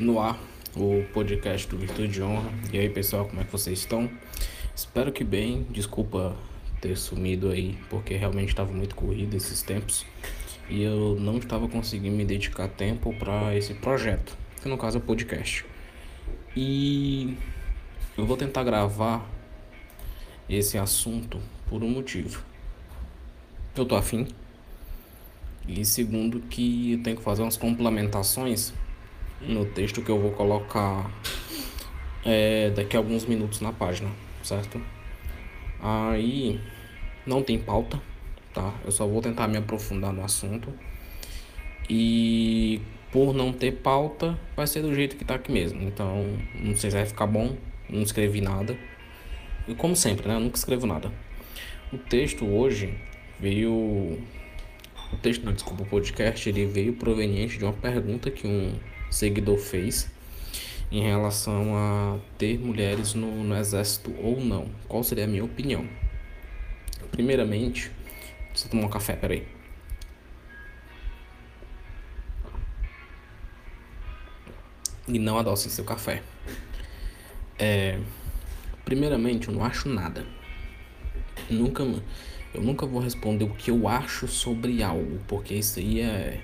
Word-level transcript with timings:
no 0.00 0.18
ar 0.18 0.40
o 0.74 1.04
podcast 1.12 1.68
do 1.68 1.76
Virtude 1.76 2.08
de 2.08 2.22
Honra. 2.22 2.50
E 2.72 2.78
aí, 2.78 2.88
pessoal, 2.88 3.26
como 3.26 3.40
é 3.40 3.44
que 3.44 3.52
vocês 3.52 3.80
estão? 3.80 4.10
Espero 4.74 5.12
que 5.12 5.22
bem. 5.22 5.66
Desculpa 5.70 6.34
ter 6.80 6.96
sumido 6.96 7.50
aí, 7.50 7.78
porque 7.90 8.14
realmente 8.14 8.48
estava 8.48 8.72
muito 8.72 8.94
corrido 8.94 9.36
esses 9.36 9.62
tempos 9.62 10.06
e 10.70 10.82
eu 10.82 11.18
não 11.20 11.36
estava 11.36 11.68
conseguindo 11.68 12.16
me 12.16 12.24
dedicar 12.24 12.66
tempo 12.68 13.12
para 13.18 13.54
esse 13.54 13.74
projeto, 13.74 14.34
que 14.62 14.68
no 14.68 14.78
caso 14.78 14.96
é 14.96 15.00
o 15.00 15.02
podcast. 15.02 15.66
E 16.56 17.36
eu 18.16 18.24
vou 18.24 18.36
tentar 18.36 18.64
gravar 18.64 19.28
esse 20.48 20.78
assunto 20.78 21.38
por 21.68 21.82
um 21.82 21.90
motivo. 21.90 22.42
Eu 23.76 23.84
tô 23.84 23.96
afim. 23.96 24.26
E 25.68 25.84
segundo 25.84 26.40
que 26.40 26.92
eu 26.92 27.02
tenho 27.02 27.16
que 27.18 27.22
fazer 27.22 27.42
umas 27.42 27.58
complementações 27.58 28.72
no 29.40 29.64
texto 29.64 30.02
que 30.02 30.10
eu 30.10 30.18
vou 30.18 30.32
colocar 30.32 31.10
é, 32.24 32.70
daqui 32.70 32.96
a 32.96 33.00
alguns 33.00 33.24
minutos 33.24 33.60
na 33.60 33.72
página, 33.72 34.10
certo? 34.42 34.80
Aí 35.80 36.60
não 37.26 37.42
tem 37.42 37.58
pauta, 37.58 38.00
tá? 38.52 38.74
Eu 38.84 38.92
só 38.92 39.06
vou 39.06 39.20
tentar 39.22 39.48
me 39.48 39.56
aprofundar 39.56 40.12
no 40.12 40.24
assunto. 40.24 40.72
E 41.88 42.80
por 43.10 43.34
não 43.34 43.52
ter 43.52 43.72
pauta, 43.72 44.38
vai 44.56 44.66
ser 44.66 44.82
do 44.82 44.94
jeito 44.94 45.16
que 45.16 45.24
tá 45.24 45.34
aqui 45.34 45.50
mesmo. 45.50 45.82
Então, 45.82 46.24
não 46.54 46.76
sei 46.76 46.90
se 46.90 46.96
vai 46.96 47.06
ficar 47.06 47.26
bom, 47.26 47.56
não 47.88 48.02
escrevi 48.02 48.40
nada. 48.40 48.76
E 49.66 49.74
como 49.74 49.96
sempre, 49.96 50.28
né? 50.28 50.34
Eu 50.34 50.40
nunca 50.40 50.56
escrevo 50.56 50.86
nada. 50.86 51.10
O 51.92 51.98
texto 51.98 52.46
hoje 52.46 52.94
veio. 53.40 53.72
O 53.72 55.16
texto, 55.20 55.44
não, 55.44 55.52
desculpa, 55.52 55.82
o 55.82 55.86
podcast, 55.86 56.48
ele 56.48 56.66
veio 56.66 56.92
proveniente 56.92 57.58
de 57.58 57.64
uma 57.64 57.72
pergunta 57.72 58.30
que 58.30 58.46
um 58.46 58.72
seguidor 59.10 59.58
fez 59.58 60.10
em 60.90 61.02
relação 61.02 61.76
a 61.76 62.18
ter 62.36 62.58
mulheres 62.58 63.14
no, 63.14 63.44
no 63.44 63.56
exército 63.56 64.12
ou 64.18 64.40
não. 64.40 64.68
Qual 64.88 65.04
seria 65.04 65.24
a 65.24 65.26
minha 65.26 65.44
opinião? 65.44 65.88
Primeiramente, 67.12 67.90
você 68.54 68.68
tomar 68.68 68.86
um 68.86 68.90
café, 68.90 69.14
peraí. 69.14 69.46
E 75.06 75.18
não 75.18 75.38
adoce 75.38 75.70
seu 75.70 75.84
café. 75.84 76.22
É, 77.58 77.98
primeiramente, 78.84 79.48
eu 79.48 79.54
não 79.54 79.64
acho 79.64 79.88
nada. 79.88 80.26
Nunca, 81.48 81.82
eu 82.54 82.62
nunca 82.62 82.86
vou 82.86 83.00
responder 83.00 83.44
o 83.44 83.54
que 83.54 83.70
eu 83.70 83.86
acho 83.88 84.26
sobre 84.26 84.82
algo, 84.82 85.20
porque 85.26 85.54
isso 85.54 85.78
aí 85.78 86.00
é 86.00 86.40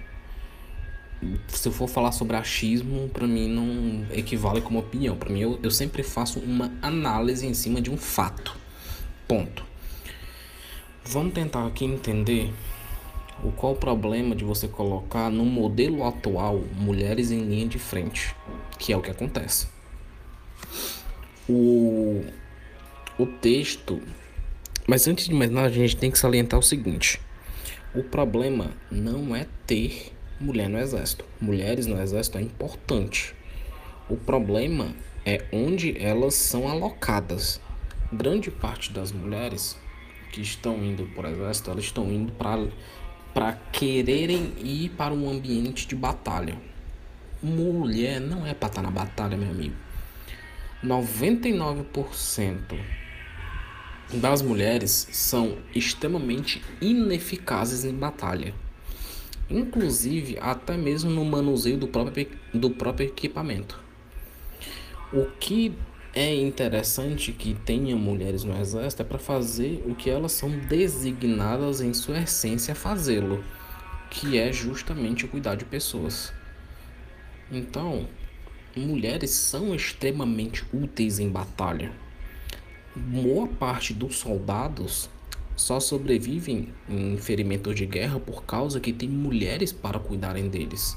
se 1.49 1.69
eu 1.69 1.73
for 1.73 1.89
falar 1.89 2.13
sobre 2.13 2.37
achismo, 2.37 3.09
para 3.09 3.27
mim 3.27 3.49
não 3.49 4.07
equivale 4.13 4.61
como 4.61 4.79
opinião. 4.79 5.17
Para 5.17 5.31
mim, 5.31 5.41
eu, 5.41 5.59
eu 5.63 5.71
sempre 5.71 6.03
faço 6.03 6.39
uma 6.41 6.73
análise 6.83 7.47
em 7.47 7.55
cima 7.55 7.81
de 7.81 7.91
um 7.91 7.97
fato. 7.97 8.57
Ponto. 9.27 9.65
Vamos 11.05 11.35
tentar 11.35 11.67
aqui 11.67 11.85
entender 11.85 12.53
o 13.45 13.53
qual 13.53 13.73
o 13.73 13.77
problema 13.77 14.35
de 14.35 14.45
você 14.45 14.67
colocar 14.67 15.31
no 15.31 15.45
modelo 15.45 16.05
atual 16.05 16.65
mulheres 16.75 17.31
em 17.31 17.41
linha 17.41 17.67
de 17.67 17.79
frente, 17.79 18.35
que 18.79 18.93
é 18.93 18.97
o 18.97 19.03
que 19.03 19.11
acontece. 19.11 19.69
O, 21.49 22.25
o 23.19 23.27
texto. 23.27 24.01
Mas 24.87 25.07
antes 25.07 25.27
de 25.27 25.35
mais 25.35 25.51
nada, 25.51 25.69
a 25.69 25.71
gente 25.71 25.97
tem 25.97 26.11
que 26.11 26.19
salientar 26.19 26.59
o 26.59 26.63
seguinte: 26.63 27.21
o 27.95 28.03
problema 28.03 28.73
não 28.91 29.35
é 29.35 29.47
ter 29.67 30.16
mulher 30.39 30.69
no 30.69 30.79
exército. 30.79 31.25
Mulheres 31.41 31.87
no 31.87 32.01
exército 32.01 32.39
é 32.39 32.43
importante. 32.43 33.35
O 34.09 34.17
problema 34.17 34.95
é 35.25 35.45
onde 35.53 35.97
elas 35.99 36.35
são 36.35 36.69
alocadas. 36.69 37.61
Grande 38.13 38.51
parte 38.51 38.93
das 38.93 39.11
mulheres 39.11 39.77
que 40.31 40.41
estão 40.41 40.85
indo 40.85 41.07
para 41.15 41.29
o 41.29 41.33
exército, 41.33 41.71
elas 41.71 41.85
estão 41.85 42.11
indo 42.11 42.33
para 42.33 42.69
para 43.33 43.53
quererem 43.71 44.55
ir 44.57 44.91
para 44.97 45.13
um 45.13 45.29
ambiente 45.29 45.87
de 45.87 45.95
batalha. 45.95 46.57
Mulher 47.43 48.19
não 48.19 48.47
é 48.47 48.55
para 48.55 48.69
estar 48.69 48.81
na 48.81 48.91
batalha, 48.91 49.37
meu 49.37 49.51
amigo. 49.51 49.75
99% 50.83 52.79
das 54.15 54.41
mulheres 54.41 55.07
são 55.13 55.59
extremamente 55.75 56.63
ineficazes 56.81 57.85
em 57.85 57.93
batalha 57.93 58.55
inclusive 59.49 60.39
até 60.41 60.77
mesmo 60.77 61.11
no 61.11 61.25
manuseio 61.25 61.79
do 61.79 61.89
próprio, 61.89 62.29
do 62.53 62.71
próprio 62.71 63.09
equipamento. 63.09 63.79
O 65.13 65.27
que 65.39 65.73
é 66.15 66.35
interessante 66.35 67.33
que 67.33 67.55
tenha 67.55 67.95
mulheres 67.95 68.43
no 68.43 68.59
exército 68.59 69.03
é 69.03 69.05
para 69.05 69.19
fazer 69.19 69.83
o 69.87 69.95
que 69.95 70.11
elas 70.11 70.33
são 70.33 70.51
designadas 70.51 71.81
em 71.81 71.93
sua 71.93 72.21
essência 72.21 72.73
a 72.73 72.75
fazê-lo, 72.75 73.45
que 74.11 74.39
é 74.39 74.53
justamente 74.53 75.27
cuidar 75.27 75.57
de 75.57 75.65
pessoas. 75.65 76.33
Então, 77.53 78.09
mulheres 78.75 79.31
são 79.31 79.75
extremamente 79.75 80.65
úteis 80.73 81.19
em 81.19 81.29
batalha. 81.29 81.93
Boa 82.95 83.47
parte 83.47 83.93
dos 83.93 84.17
soldados 84.17 85.09
só 85.57 85.81
sobrevivem 85.81 86.69
em 86.89 87.17
ferimentos 87.17 87.75
de 87.75 87.87
guerra 87.87 88.21
por 88.21 88.45
causa 88.45 88.79
que 88.79 88.93
tem 88.93 89.09
mulheres 89.09 89.73
para 89.73 89.99
cuidarem 89.99 90.49
deles. 90.49 90.97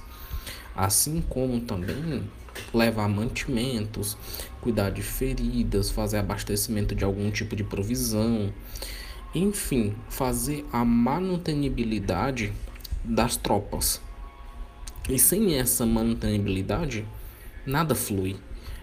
Assim 0.76 1.22
como 1.30 1.62
também 1.62 2.24
levar 2.74 3.08
mantimentos, 3.08 4.18
cuidar 4.62 4.90
de 4.90 5.02
feridas, 5.02 5.90
fazer 5.90 6.18
abastecimento 6.18 6.94
de 6.94 7.04
algum 7.04 7.32
tipo 7.32 7.56
de 7.56 7.64
provisão, 7.64 8.54
enfim, 9.34 9.96
fazer 10.10 10.66
a 10.72 10.84
manutenibilidade 10.84 12.52
das 13.04 13.36
tropas. 13.38 14.02
E 15.08 15.18
sem 15.18 15.56
essa 15.56 15.86
manutenibilidade, 15.86 17.06
nada 17.66 17.96
flui. 17.96 18.38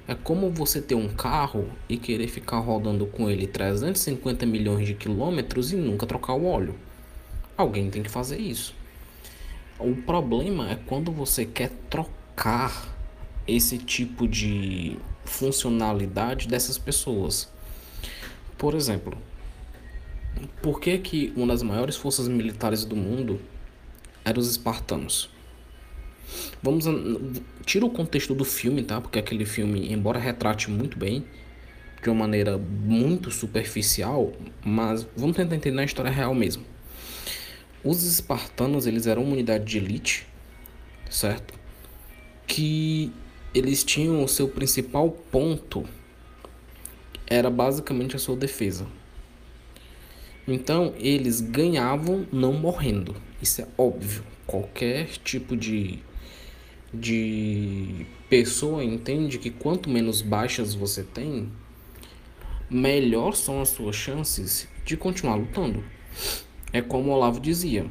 É 0.08 0.14
como 0.14 0.50
você 0.50 0.80
ter 0.80 0.94
um 0.94 1.08
carro 1.08 1.68
e 1.88 1.96
querer 1.96 2.28
ficar 2.28 2.58
rodando 2.58 3.06
com 3.06 3.28
ele 3.28 3.46
350 3.46 4.46
milhões 4.46 4.86
de 4.86 4.94
quilômetros 4.94 5.72
e 5.72 5.76
nunca 5.76 6.06
trocar 6.06 6.34
o 6.34 6.46
óleo. 6.46 6.76
Alguém 7.56 7.90
tem 7.90 8.04
que 8.04 8.10
fazer 8.10 8.38
isso. 8.38 8.72
O 9.80 9.96
problema 9.96 10.70
é 10.70 10.76
quando 10.76 11.10
você 11.10 11.44
quer 11.44 11.70
trocar 11.90 12.94
esse 13.48 13.78
tipo 13.78 14.28
de 14.28 14.96
funcionalidade 15.24 16.46
dessas 16.46 16.78
pessoas. 16.78 17.52
Por 18.56 18.74
exemplo, 18.74 19.18
por 20.62 20.80
que, 20.80 20.98
que 20.98 21.32
uma 21.36 21.48
das 21.48 21.62
maiores 21.62 21.96
forças 21.96 22.28
militares 22.28 22.84
do 22.84 22.94
mundo 22.94 23.40
eram 24.24 24.40
os 24.40 24.48
espartanos? 24.48 25.35
Vamos 26.62 26.84
tira 27.64 27.84
o 27.84 27.90
contexto 27.90 28.34
do 28.34 28.44
filme, 28.44 28.82
tá? 28.82 29.00
Porque 29.00 29.18
aquele 29.18 29.44
filme, 29.44 29.92
embora 29.92 30.18
retrate 30.18 30.70
muito 30.70 30.98
bem, 30.98 31.24
de 32.02 32.10
uma 32.10 32.20
maneira 32.20 32.58
muito 32.58 33.30
superficial, 33.30 34.32
mas 34.64 35.06
vamos 35.16 35.36
tentar 35.36 35.56
entender 35.56 35.76
na 35.76 35.84
história 35.84 36.10
real 36.10 36.34
mesmo. 36.34 36.64
Os 37.82 38.02
espartanos, 38.04 38.86
eles 38.86 39.06
eram 39.06 39.22
uma 39.22 39.32
unidade 39.32 39.64
de 39.64 39.78
elite, 39.78 40.26
certo? 41.08 41.54
Que 42.46 43.12
eles 43.54 43.84
tinham 43.84 44.22
o 44.22 44.28
seu 44.28 44.48
principal 44.48 45.10
ponto 45.10 45.84
era 47.26 47.50
basicamente 47.50 48.14
a 48.14 48.18
sua 48.18 48.36
defesa. 48.36 48.86
Então, 50.46 50.94
eles 50.98 51.40
ganhavam 51.40 52.26
não 52.32 52.52
morrendo. 52.52 53.16
Isso 53.42 53.62
é 53.62 53.66
óbvio. 53.76 54.22
Qualquer 54.46 55.08
tipo 55.24 55.56
de 55.56 55.98
de 56.98 58.06
pessoa 58.28 58.82
entende 58.82 59.38
que 59.38 59.50
quanto 59.50 59.88
menos 59.88 60.22
baixas 60.22 60.74
você 60.74 61.02
tem, 61.02 61.50
melhor 62.68 63.34
são 63.34 63.60
as 63.60 63.68
suas 63.68 63.94
chances 63.94 64.68
de 64.84 64.96
continuar 64.96 65.36
lutando. 65.36 65.84
É 66.72 66.82
como 66.82 67.10
o 67.10 67.14
Olavo 67.14 67.40
dizia. 67.40 67.86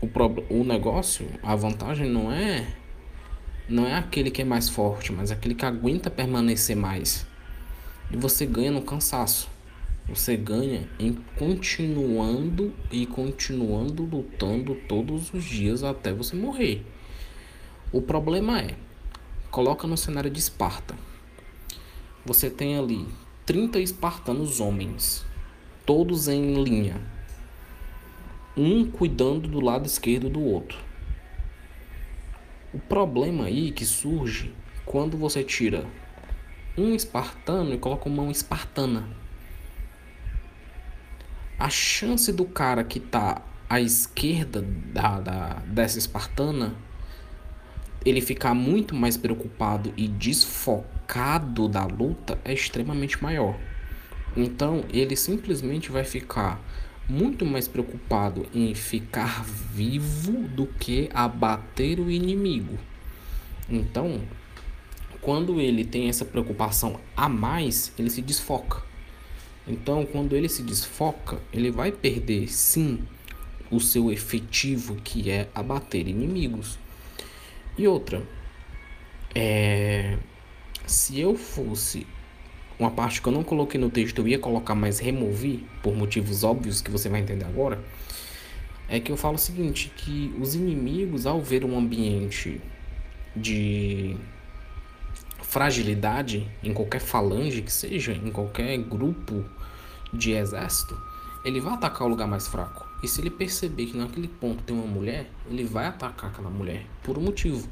O, 0.00 0.06
pro, 0.06 0.44
o 0.48 0.64
negócio, 0.64 1.26
a 1.42 1.54
vantagem 1.54 2.08
não 2.08 2.32
é 2.32 2.66
não 3.68 3.86
é 3.86 3.94
aquele 3.94 4.30
que 4.32 4.42
é 4.42 4.44
mais 4.44 4.68
forte, 4.68 5.12
mas 5.12 5.30
aquele 5.30 5.54
que 5.54 5.64
aguenta 5.64 6.10
permanecer 6.10 6.74
mais. 6.74 7.24
E 8.10 8.16
você 8.16 8.44
ganha 8.44 8.72
no 8.72 8.82
cansaço. 8.82 9.48
Você 10.08 10.36
ganha 10.36 10.88
em 10.98 11.16
continuando 11.38 12.74
e 12.90 13.06
continuando 13.06 14.02
lutando 14.02 14.74
todos 14.88 15.32
os 15.32 15.44
dias 15.44 15.84
até 15.84 16.12
você 16.12 16.34
morrer. 16.34 16.84
O 17.92 18.00
problema 18.00 18.60
é, 18.60 18.76
coloca 19.50 19.84
no 19.84 19.96
cenário 19.96 20.30
de 20.30 20.38
Esparta. 20.38 20.94
Você 22.24 22.48
tem 22.48 22.78
ali 22.78 23.04
30 23.44 23.80
espartanos 23.80 24.60
homens, 24.60 25.26
todos 25.84 26.28
em 26.28 26.62
linha, 26.62 27.00
um 28.56 28.88
cuidando 28.88 29.48
do 29.48 29.58
lado 29.58 29.86
esquerdo 29.86 30.30
do 30.30 30.40
outro. 30.40 30.78
O 32.72 32.78
problema 32.78 33.46
aí 33.46 33.72
que 33.72 33.84
surge 33.84 34.54
quando 34.86 35.18
você 35.18 35.42
tira 35.42 35.84
um 36.78 36.94
espartano 36.94 37.74
e 37.74 37.78
coloca 37.78 38.08
uma 38.08 38.30
espartana. 38.30 39.08
A 41.58 41.68
chance 41.68 42.32
do 42.32 42.44
cara 42.44 42.84
que 42.84 43.00
tá 43.00 43.42
à 43.68 43.80
esquerda 43.80 44.62
da, 44.62 45.18
da, 45.18 45.54
dessa 45.66 45.98
espartana 45.98 46.76
ele 48.04 48.20
ficar 48.20 48.54
muito 48.54 48.94
mais 48.94 49.16
preocupado 49.16 49.92
e 49.96 50.08
desfocado 50.08 51.68
da 51.68 51.84
luta 51.84 52.38
é 52.44 52.52
extremamente 52.52 53.22
maior. 53.22 53.58
Então 54.36 54.84
ele 54.92 55.16
simplesmente 55.16 55.90
vai 55.90 56.04
ficar 56.04 56.60
muito 57.08 57.44
mais 57.44 57.66
preocupado 57.66 58.46
em 58.54 58.72
ficar 58.74 59.44
vivo 59.44 60.32
do 60.48 60.66
que 60.66 61.10
abater 61.12 61.98
o 61.98 62.10
inimigo. 62.10 62.78
Então, 63.68 64.20
quando 65.20 65.60
ele 65.60 65.84
tem 65.84 66.08
essa 66.08 66.24
preocupação 66.24 67.00
a 67.16 67.28
mais, 67.28 67.92
ele 67.98 68.08
se 68.10 68.22
desfoca. 68.22 68.82
Então, 69.66 70.06
quando 70.06 70.34
ele 70.34 70.48
se 70.48 70.62
desfoca, 70.62 71.38
ele 71.52 71.70
vai 71.70 71.92
perder 71.92 72.48
sim 72.48 73.00
o 73.70 73.80
seu 73.80 74.10
efetivo 74.10 74.96
que 74.96 75.30
é 75.30 75.48
abater 75.54 76.08
inimigos. 76.08 76.78
E 77.78 77.86
outra, 77.86 78.22
é, 79.34 80.16
se 80.86 81.20
eu 81.20 81.36
fosse 81.36 82.06
uma 82.78 82.90
parte 82.90 83.20
que 83.20 83.28
eu 83.28 83.32
não 83.32 83.44
coloquei 83.44 83.78
no 83.78 83.90
texto, 83.90 84.18
eu 84.18 84.28
ia 84.28 84.38
colocar, 84.38 84.74
mas 84.74 84.98
removi, 84.98 85.66
por 85.82 85.94
motivos 85.94 86.42
óbvios 86.42 86.80
que 86.80 86.90
você 86.90 87.08
vai 87.08 87.20
entender 87.20 87.44
agora, 87.44 87.82
é 88.88 88.98
que 88.98 89.12
eu 89.12 89.16
falo 89.16 89.36
o 89.36 89.38
seguinte, 89.38 89.92
que 89.96 90.34
os 90.40 90.54
inimigos, 90.54 91.26
ao 91.26 91.40
ver 91.40 91.64
um 91.64 91.78
ambiente 91.78 92.60
de 93.36 94.16
fragilidade 95.42 96.48
em 96.62 96.72
qualquer 96.72 97.00
falange 97.00 97.62
que 97.62 97.72
seja, 97.72 98.12
em 98.12 98.30
qualquer 98.30 98.76
grupo 98.78 99.44
de 100.12 100.32
exército, 100.32 101.00
ele 101.44 101.60
vai 101.60 101.74
atacar 101.74 102.06
o 102.06 102.10
lugar 102.10 102.28
mais 102.28 102.46
fraco. 102.46 102.86
E 103.02 103.08
se 103.08 103.20
ele 103.20 103.30
perceber 103.30 103.86
que 103.86 103.96
naquele 103.96 104.28
ponto 104.28 104.62
tem 104.62 104.76
uma 104.76 104.86
mulher, 104.86 105.30
ele 105.50 105.64
vai 105.64 105.86
atacar 105.86 106.30
aquela 106.30 106.50
mulher 106.50 106.84
por 107.02 107.16
um 107.16 107.22
motivo. 107.22 107.68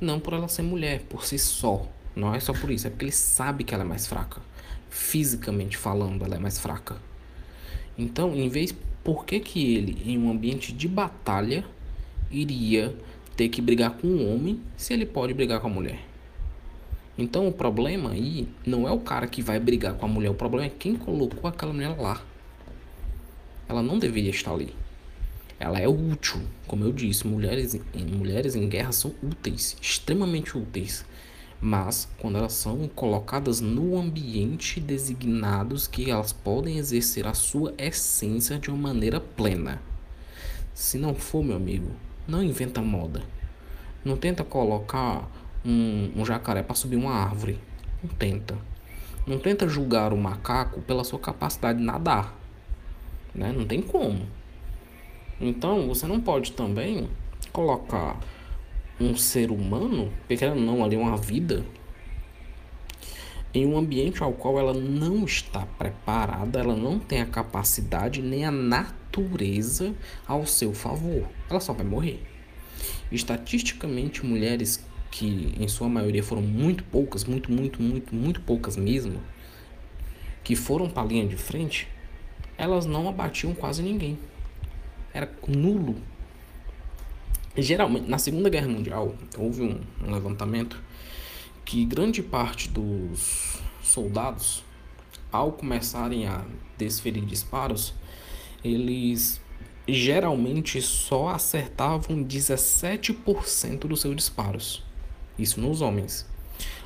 Não 0.00 0.18
por 0.18 0.32
ela 0.32 0.48
ser 0.48 0.62
mulher, 0.62 1.02
por 1.02 1.24
si 1.24 1.38
só. 1.38 1.86
Não 2.14 2.34
é 2.34 2.40
só 2.40 2.54
por 2.54 2.70
isso, 2.70 2.86
é 2.86 2.90
porque 2.90 3.04
ele 3.04 3.12
sabe 3.12 3.64
que 3.64 3.74
ela 3.74 3.84
é 3.84 3.86
mais 3.86 4.06
fraca. 4.06 4.40
Fisicamente 4.88 5.76
falando, 5.76 6.24
ela 6.24 6.36
é 6.36 6.38
mais 6.38 6.58
fraca. 6.58 6.96
Então, 7.98 8.34
em 8.34 8.48
vez 8.48 8.74
por 9.04 9.24
que, 9.24 9.40
que 9.40 9.76
ele, 9.76 10.02
em 10.04 10.18
um 10.18 10.30
ambiente 10.30 10.72
de 10.72 10.88
batalha, 10.88 11.64
iria 12.30 12.96
ter 13.36 13.48
que 13.50 13.60
brigar 13.60 13.92
com 13.92 14.08
um 14.08 14.34
homem 14.34 14.60
se 14.76 14.94
ele 14.94 15.04
pode 15.04 15.34
brigar 15.34 15.60
com 15.60 15.66
a 15.66 15.70
mulher? 15.70 16.00
Então, 17.18 17.46
o 17.46 17.52
problema 17.52 18.10
aí 18.10 18.48
não 18.66 18.88
é 18.88 18.90
o 18.90 18.98
cara 18.98 19.26
que 19.26 19.42
vai 19.42 19.60
brigar 19.60 19.94
com 19.94 20.06
a 20.06 20.08
mulher, 20.08 20.30
o 20.30 20.34
problema 20.34 20.66
é 20.66 20.70
quem 20.70 20.96
colocou 20.96 21.48
aquela 21.48 21.72
mulher 21.72 21.96
lá. 21.98 22.22
Ela 23.68 23.82
não 23.82 23.98
deveria 23.98 24.30
estar 24.30 24.52
ali. 24.52 24.74
Ela 25.58 25.80
é 25.80 25.88
útil, 25.88 26.40
como 26.66 26.84
eu 26.84 26.92
disse, 26.92 27.26
mulheres, 27.26 27.78
mulheres 27.94 28.54
em 28.54 28.68
guerra 28.68 28.92
são 28.92 29.14
úteis, 29.22 29.76
extremamente 29.80 30.56
úteis 30.56 31.04
mas 31.60 32.08
quando 32.18 32.38
elas 32.38 32.52
são 32.52 32.88
colocadas 32.88 33.60
no 33.60 33.98
ambiente 33.98 34.80
designados 34.80 35.86
que 35.86 36.10
elas 36.10 36.32
podem 36.32 36.78
exercer 36.78 37.26
a 37.26 37.34
sua 37.34 37.74
essência 37.78 38.58
de 38.58 38.70
uma 38.70 38.88
maneira 38.88 39.20
plena. 39.20 39.80
Se 40.74 40.98
não 40.98 41.14
for, 41.14 41.42
meu 41.42 41.56
amigo, 41.56 41.90
não 42.28 42.42
inventa 42.42 42.82
moda. 42.82 43.22
Não 44.04 44.16
tenta 44.16 44.44
colocar 44.44 45.28
um, 45.64 46.12
um 46.14 46.24
jacaré 46.24 46.62
para 46.62 46.74
subir 46.74 46.96
uma 46.96 47.12
árvore. 47.12 47.58
Não 48.02 48.10
tenta. 48.10 48.56
Não 49.26 49.38
tenta 49.38 49.68
julgar 49.68 50.12
o 50.12 50.16
macaco 50.16 50.80
pela 50.82 51.02
sua 51.02 51.18
capacidade 51.18 51.78
de 51.78 51.84
nadar. 51.84 52.38
Né? 53.36 53.52
Não 53.52 53.66
tem 53.66 53.82
como. 53.82 54.26
Então, 55.40 55.86
você 55.86 56.06
não 56.06 56.20
pode 56.20 56.52
também 56.52 57.08
colocar 57.52 58.18
um 58.98 59.14
ser 59.14 59.50
humano, 59.50 60.10
pequeno 60.26 60.54
não, 60.54 60.82
ali 60.82 60.96
uma 60.96 61.16
vida, 61.18 61.64
em 63.52 63.66
um 63.66 63.76
ambiente 63.76 64.22
ao 64.22 64.32
qual 64.32 64.58
ela 64.58 64.72
não 64.72 65.24
está 65.24 65.66
preparada, 65.78 66.58
ela 66.58 66.74
não 66.74 66.98
tem 66.98 67.20
a 67.20 67.26
capacidade 67.26 68.22
nem 68.22 68.44
a 68.44 68.50
natureza 68.50 69.94
ao 70.26 70.46
seu 70.46 70.72
favor. 70.72 71.28
Ela 71.48 71.60
só 71.60 71.72
vai 71.72 71.84
morrer. 71.84 72.22
Estatisticamente, 73.12 74.24
mulheres 74.24 74.84
que 75.10 75.54
em 75.58 75.68
sua 75.68 75.88
maioria 75.88 76.22
foram 76.22 76.42
muito 76.42 76.84
poucas, 76.84 77.24
muito, 77.24 77.52
muito, 77.52 77.80
muito, 77.82 78.14
muito 78.14 78.40
poucas 78.40 78.76
mesmo, 78.76 79.20
que 80.42 80.54
foram 80.54 80.88
para 80.88 81.02
a 81.02 81.06
linha 81.06 81.26
de 81.26 81.36
frente, 81.36 81.88
elas 82.58 82.86
não 82.86 83.08
abatiam 83.08 83.54
quase 83.54 83.82
ninguém. 83.82 84.18
Era 85.12 85.30
nulo 85.48 85.96
Geralmente, 87.58 88.06
na 88.06 88.18
Segunda 88.18 88.50
Guerra 88.50 88.68
Mundial, 88.68 89.14
houve 89.38 89.62
um, 89.62 89.80
um 90.06 90.12
levantamento 90.12 90.78
que 91.64 91.86
grande 91.86 92.22
parte 92.22 92.68
dos 92.68 93.58
soldados, 93.82 94.62
ao 95.32 95.52
começarem 95.52 96.26
a 96.26 96.44
desferir 96.76 97.24
disparos, 97.24 97.94
eles 98.62 99.40
geralmente 99.88 100.82
só 100.82 101.28
acertavam 101.28 102.22
17% 102.22 103.86
dos 103.86 104.02
seus 104.02 104.14
disparos. 104.14 104.84
Isso 105.38 105.58
nos 105.58 105.80
homens. 105.80 106.26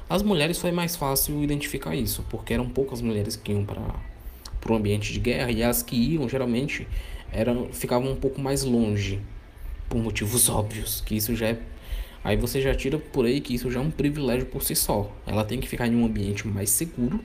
As 0.08 0.23
mulheres 0.23 0.58
foi 0.58 0.70
mais 0.70 0.94
fácil 0.94 1.43
identificar 1.43 1.96
isso, 1.96 2.25
porque 2.31 2.55
eram 2.55 2.69
poucas 2.69 3.00
mulheres 3.00 3.34
que 3.34 3.50
iam 3.50 3.64
para 3.64 3.82
o 4.69 4.75
ambiente 4.75 5.12
de 5.12 5.21
guerra 5.21 5.51
e 5.51 5.62
as 5.62 5.83
que 5.83 5.97
iam 5.97 6.29
geralmente 6.29 6.87
eram, 7.33 7.73
ficavam 7.73 8.12
um 8.12 8.17
pouco 8.17 8.41
mais 8.41 8.62
longe 8.62 9.21
por 9.89 9.99
motivos 9.99 10.49
óbvios, 10.51 11.01
que 11.01 11.17
isso 11.17 11.35
já 11.35 11.49
é 11.49 11.59
Aí 12.23 12.37
você 12.37 12.61
já 12.61 12.75
tira 12.75 12.99
por 12.99 13.25
aí 13.25 13.41
que 13.41 13.55
isso 13.55 13.71
já 13.71 13.81
é 13.81 13.83
um 13.83 13.91
privilégio 13.91 14.47
por 14.47 14.62
si 14.62 14.77
só. 14.77 15.11
Ela 15.27 15.43
tem 15.43 15.59
que 15.59 15.67
ficar 15.69 15.87
em 15.87 15.97
um 15.97 16.05
ambiente 16.05 16.47
mais 16.47 16.69
seguro 16.69 17.21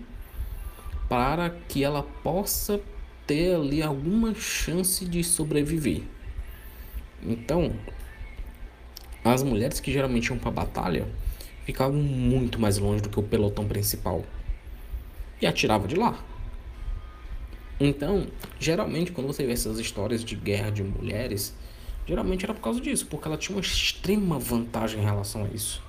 para 1.10 1.50
que 1.50 1.84
ela 1.84 2.02
possa 2.02 2.80
ter 3.28 3.56
ali 3.56 3.82
alguma 3.82 4.34
chance 4.34 5.06
de 5.06 5.24
sobreviver. 5.24 6.02
Então, 7.22 7.74
as 9.24 9.44
mulheres 9.44 9.80
que 9.80 9.92
geralmente 9.92 10.28
iam 10.28 10.38
para 10.38 10.52
batalha 10.52 11.08
ficavam 11.66 12.00
muito 12.00 12.60
mais 12.60 12.78
longe 12.78 13.02
do 13.02 13.10
que 13.10 13.20
o 13.20 13.24
pelotão 13.24 13.68
principal 13.68 14.24
e 15.42 15.48
atirava 15.48 15.88
de 15.88 15.96
lá. 15.96 16.24
Então, 17.79 18.27
geralmente 18.60 19.12
quando 19.12 19.27
você 19.27 19.46
vê 19.46 19.53
essas 19.53 19.79
histórias 19.79 20.24
de 20.24 20.36
guerra 20.36 20.70
de 20.70 20.84
mulheres, 20.84 21.53
Geralmente 22.08 22.46
era 22.46 22.53
por 22.53 22.62
causa 22.62 22.79
disso, 22.79 23.08
porque 23.08 23.27
ela 23.27 23.38
tinha 23.38 23.55
uma 23.55 23.62
extrema 23.62 24.38
vantagem 24.38 25.01
em 25.01 25.03
relação 25.03 25.44
a 25.44 25.48
isso. 25.48 25.82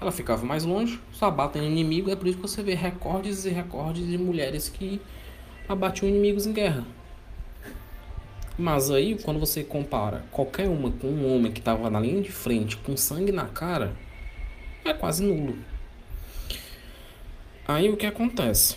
Ela 0.00 0.10
ficava 0.10 0.44
mais 0.44 0.64
longe, 0.64 0.98
só 1.12 1.26
abate 1.26 1.60
o 1.60 1.62
inimigo, 1.62 2.10
é 2.10 2.16
por 2.16 2.26
isso 2.26 2.36
que 2.36 2.42
você 2.42 2.60
vê 2.60 2.74
recordes 2.74 3.44
e 3.44 3.50
recordes 3.50 4.04
de 4.04 4.18
mulheres 4.18 4.68
que 4.68 5.00
abatiam 5.68 6.08
inimigos 6.08 6.44
em 6.44 6.52
guerra. 6.52 6.84
Mas 8.58 8.90
aí, 8.90 9.16
quando 9.22 9.38
você 9.38 9.62
compara 9.62 10.24
qualquer 10.32 10.68
uma 10.68 10.90
com 10.90 11.06
um 11.06 11.36
homem 11.36 11.52
que 11.52 11.60
estava 11.60 11.88
na 11.88 12.00
linha 12.00 12.20
de 12.20 12.32
frente 12.32 12.76
com 12.78 12.96
sangue 12.96 13.30
na 13.30 13.46
cara, 13.46 13.94
é 14.84 14.92
quase 14.92 15.22
nulo. 15.24 15.56
Aí 17.66 17.88
o 17.88 17.96
que 17.96 18.06
acontece? 18.06 18.76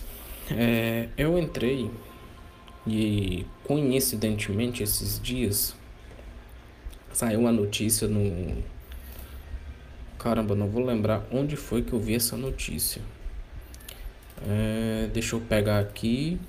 É, 0.51 1.09
eu 1.17 1.39
entrei 1.39 1.89
e 2.85 3.45
coincidentemente 3.63 4.83
esses 4.83 5.19
dias 5.19 5.75
saiu 7.11 7.39
uma 7.39 7.51
notícia 7.51 8.07
no. 8.07 8.63
Caramba, 10.19 10.55
não 10.55 10.67
vou 10.67 10.83
lembrar 10.83 11.25
onde 11.31 11.55
foi 11.55 11.81
que 11.81 11.93
eu 11.93 11.99
vi 11.99 12.15
essa 12.15 12.37
notícia. 12.37 13.01
É, 14.47 15.09
deixa 15.13 15.35
eu 15.35 15.41
pegar 15.41 15.79
aqui. 15.79 16.39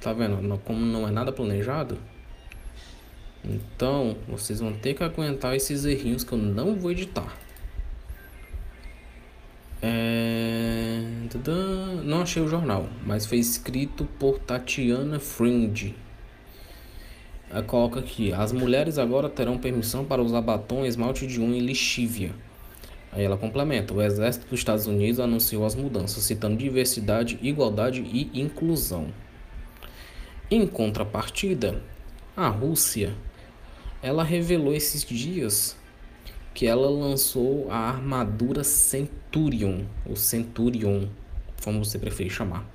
Tá 0.00 0.12
vendo? 0.12 0.58
Como 0.64 0.80
não 0.80 1.06
é 1.08 1.10
nada 1.10 1.32
planejado. 1.32 1.98
Então, 3.44 4.16
vocês 4.28 4.60
vão 4.60 4.72
ter 4.72 4.94
que 4.94 5.02
aguentar 5.02 5.54
esses 5.56 5.84
errinhos 5.84 6.24
que 6.24 6.32
eu 6.32 6.38
não 6.38 6.76
vou 6.76 6.90
editar. 6.90 7.36
É... 9.82 11.02
Não 12.04 12.22
achei 12.22 12.42
o 12.42 12.48
jornal, 12.48 12.88
mas 13.06 13.26
foi 13.26 13.38
escrito 13.38 14.04
por 14.18 14.38
Tatiana 14.38 15.20
Fringe 15.20 15.94
coloca 17.66 18.00
aqui: 18.00 18.32
as 18.32 18.52
mulheres 18.52 18.98
agora 18.98 19.28
terão 19.28 19.58
permissão 19.58 20.04
para 20.04 20.22
usar 20.22 20.40
batom, 20.40 20.84
esmalte 20.84 21.26
de 21.26 21.40
unha 21.40 21.58
e 21.58 21.60
lixívia. 21.60 22.32
Aí 23.12 23.24
ela 23.24 23.36
complementa: 23.36 23.94
o 23.94 24.02
exército 24.02 24.48
dos 24.48 24.60
Estados 24.60 24.86
Unidos 24.86 25.20
anunciou 25.20 25.64
as 25.64 25.74
mudanças, 25.74 26.24
citando 26.24 26.56
diversidade, 26.56 27.38
igualdade 27.42 28.02
e 28.02 28.40
inclusão. 28.40 29.08
Em 30.50 30.66
contrapartida, 30.66 31.82
a 32.36 32.48
Rússia 32.48 33.14
ela 34.02 34.22
revelou 34.22 34.74
esses 34.74 35.04
dias 35.04 35.76
que 36.58 36.66
ela 36.66 36.90
lançou 36.90 37.70
a 37.70 37.76
armadura 37.76 38.64
Centurion, 38.64 39.84
ou 40.04 40.16
Centurion, 40.16 41.06
como 41.62 41.84
você 41.84 42.00
preferir 42.00 42.32
chamar. 42.32 42.68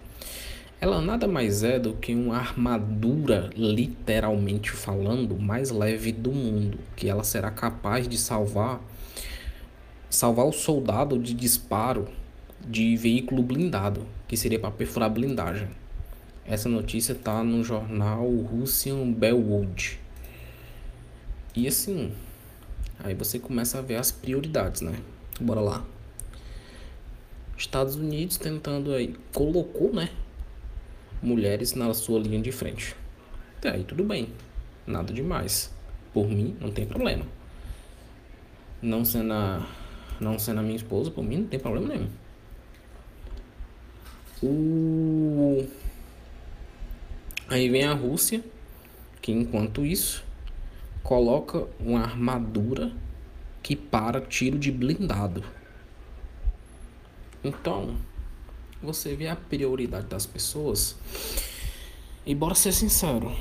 Ela 0.80 1.02
nada 1.02 1.28
mais 1.28 1.64
é 1.64 1.78
do 1.78 1.92
que 1.92 2.16
uma 2.16 2.38
armadura, 2.38 3.50
literalmente 3.58 4.72
falando, 4.72 5.38
mais 5.38 5.70
leve 5.70 6.14
do 6.14 6.32
mundo, 6.32 6.80
que 6.96 7.10
ela 7.10 7.26
será 7.26 7.52
capaz 7.52 8.08
de 8.08 8.18
salvar 8.18 8.80
salvar 10.10 10.46
o 10.46 10.54
soldado 10.54 11.20
de 11.20 11.34
disparo 11.34 12.08
de 12.66 12.96
veículo 12.96 13.44
blindado, 13.44 14.08
que 14.30 14.38
seria 14.38 14.60
para 14.60 14.72
perfurar 14.72 15.10
blindagem. 15.10 15.68
Essa 16.46 16.70
notícia 16.70 17.12
está 17.12 17.44
no 17.44 17.62
jornal 17.66 18.26
Russian 18.50 19.12
Bellwood. 19.12 20.00
E 21.54 21.68
assim, 21.68 22.14
aí 23.00 23.14
você 23.14 23.40
começa 23.40 23.80
a 23.80 23.82
ver 23.82 23.96
as 23.96 24.12
prioridades, 24.12 24.82
né? 24.82 25.00
Bora 25.40 25.62
lá. 25.62 25.86
Estados 27.58 27.96
Unidos 27.96 28.38
tentando 28.38 28.94
aí, 28.94 29.16
colocou, 29.34 29.94
né? 29.94 30.10
Mulheres 31.22 31.74
na 31.74 31.94
sua 31.94 32.20
linha 32.20 32.42
de 32.42 32.52
frente. 32.52 32.96
Até 33.58 33.72
aí 33.72 33.84
tudo 33.84 34.04
bem, 34.04 34.30
nada 34.86 35.14
demais. 35.14 35.72
Por 36.14 36.28
mim, 36.28 36.56
não 36.60 36.72
tem 36.72 36.86
problema. 36.86 37.26
Não 38.82 39.06
sendo 39.06 39.34
a 39.34 39.68
não 40.20 40.38
sendo 40.40 40.60
a 40.60 40.64
minha 40.64 40.76
esposa, 40.76 41.12
por 41.12 41.24
mim 41.24 41.38
não 41.38 41.48
tem 41.48 41.60
problema 41.60 41.88
nenhum. 41.88 42.10
O... 44.42 45.66
Aí 47.48 47.70
vem 47.70 47.84
a 47.84 47.94
Rússia, 47.94 48.44
que 49.22 49.32
enquanto 49.32 49.86
isso 49.86 50.24
coloca 51.04 51.68
uma 51.80 52.02
armadura 52.02 52.92
que 53.62 53.76
para 53.76 54.22
tiro 54.22 54.58
de 54.58 54.72
blindado. 54.72 55.44
Então, 57.44 57.96
você 58.82 59.16
vê 59.16 59.28
a 59.28 59.36
prioridade 59.36 60.08
das 60.08 60.26
pessoas. 60.26 60.96
E 62.26 62.34
bora 62.34 62.56
ser 62.56 62.72
sincero. 62.72 63.32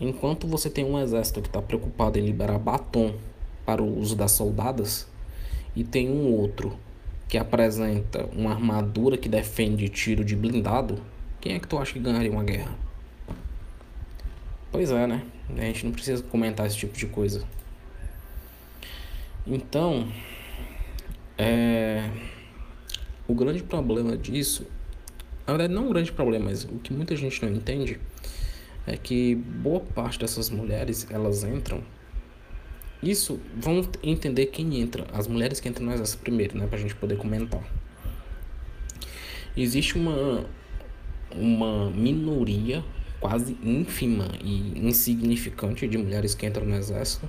Enquanto 0.00 0.46
você 0.46 0.68
tem 0.70 0.84
um 0.84 0.98
exército 0.98 1.42
que 1.42 1.48
está 1.48 1.60
preocupado 1.60 2.18
em 2.18 2.24
liberar 2.24 2.58
batom 2.58 3.14
para 3.64 3.82
o 3.82 3.98
uso 3.98 4.16
das 4.16 4.32
soldadas, 4.32 5.06
e 5.74 5.84
tem 5.84 6.10
um 6.10 6.32
outro 6.32 6.78
que 7.28 7.36
apresenta 7.36 8.24
uma 8.34 8.52
armadura 8.52 9.18
que 9.18 9.28
defende 9.28 9.88
tiro 9.88 10.24
de 10.24 10.34
blindado, 10.34 10.98
quem 11.40 11.54
é 11.54 11.60
que 11.60 11.68
tu 11.68 11.76
acha 11.78 11.92
que 11.92 11.98
ganharia 11.98 12.30
uma 12.30 12.44
guerra? 12.44 12.85
Pois 14.76 14.90
é, 14.90 15.06
né? 15.06 15.22
A 15.56 15.60
gente 15.62 15.86
não 15.86 15.92
precisa 15.92 16.22
comentar 16.22 16.66
esse 16.66 16.76
tipo 16.76 16.94
de 16.94 17.06
coisa. 17.06 17.42
Então, 19.46 20.06
é... 21.38 22.10
o 23.26 23.34
grande 23.34 23.62
problema 23.62 24.18
disso, 24.18 24.66
na 25.46 25.54
verdade 25.54 25.72
não 25.72 25.86
um 25.86 25.88
grande 25.88 26.12
problema, 26.12 26.50
mas 26.50 26.64
o 26.64 26.78
que 26.78 26.92
muita 26.92 27.16
gente 27.16 27.42
não 27.42 27.50
entende 27.54 27.98
é 28.86 28.98
que 28.98 29.34
boa 29.34 29.80
parte 29.80 30.18
dessas 30.18 30.50
mulheres, 30.50 31.06
elas 31.08 31.42
entram 31.42 31.82
isso, 33.02 33.40
vamos 33.56 33.88
entender 34.02 34.44
quem 34.44 34.78
entra, 34.78 35.06
as 35.10 35.26
mulheres 35.26 35.58
que 35.58 35.70
entram 35.70 35.86
no 35.86 35.94
exército 35.94 36.22
primeiro, 36.22 36.58
né, 36.58 36.66
pra 36.66 36.78
gente 36.78 36.94
poder 36.94 37.16
comentar. 37.16 37.62
Existe 39.56 39.96
uma, 39.96 40.44
uma 41.34 41.88
minoria 41.92 42.84
quase 43.20 43.56
ínfima 43.62 44.28
e 44.42 44.78
insignificante 44.86 45.86
de 45.86 45.98
mulheres 45.98 46.34
que 46.34 46.46
entram 46.46 46.66
no 46.66 46.74
exército, 46.74 47.28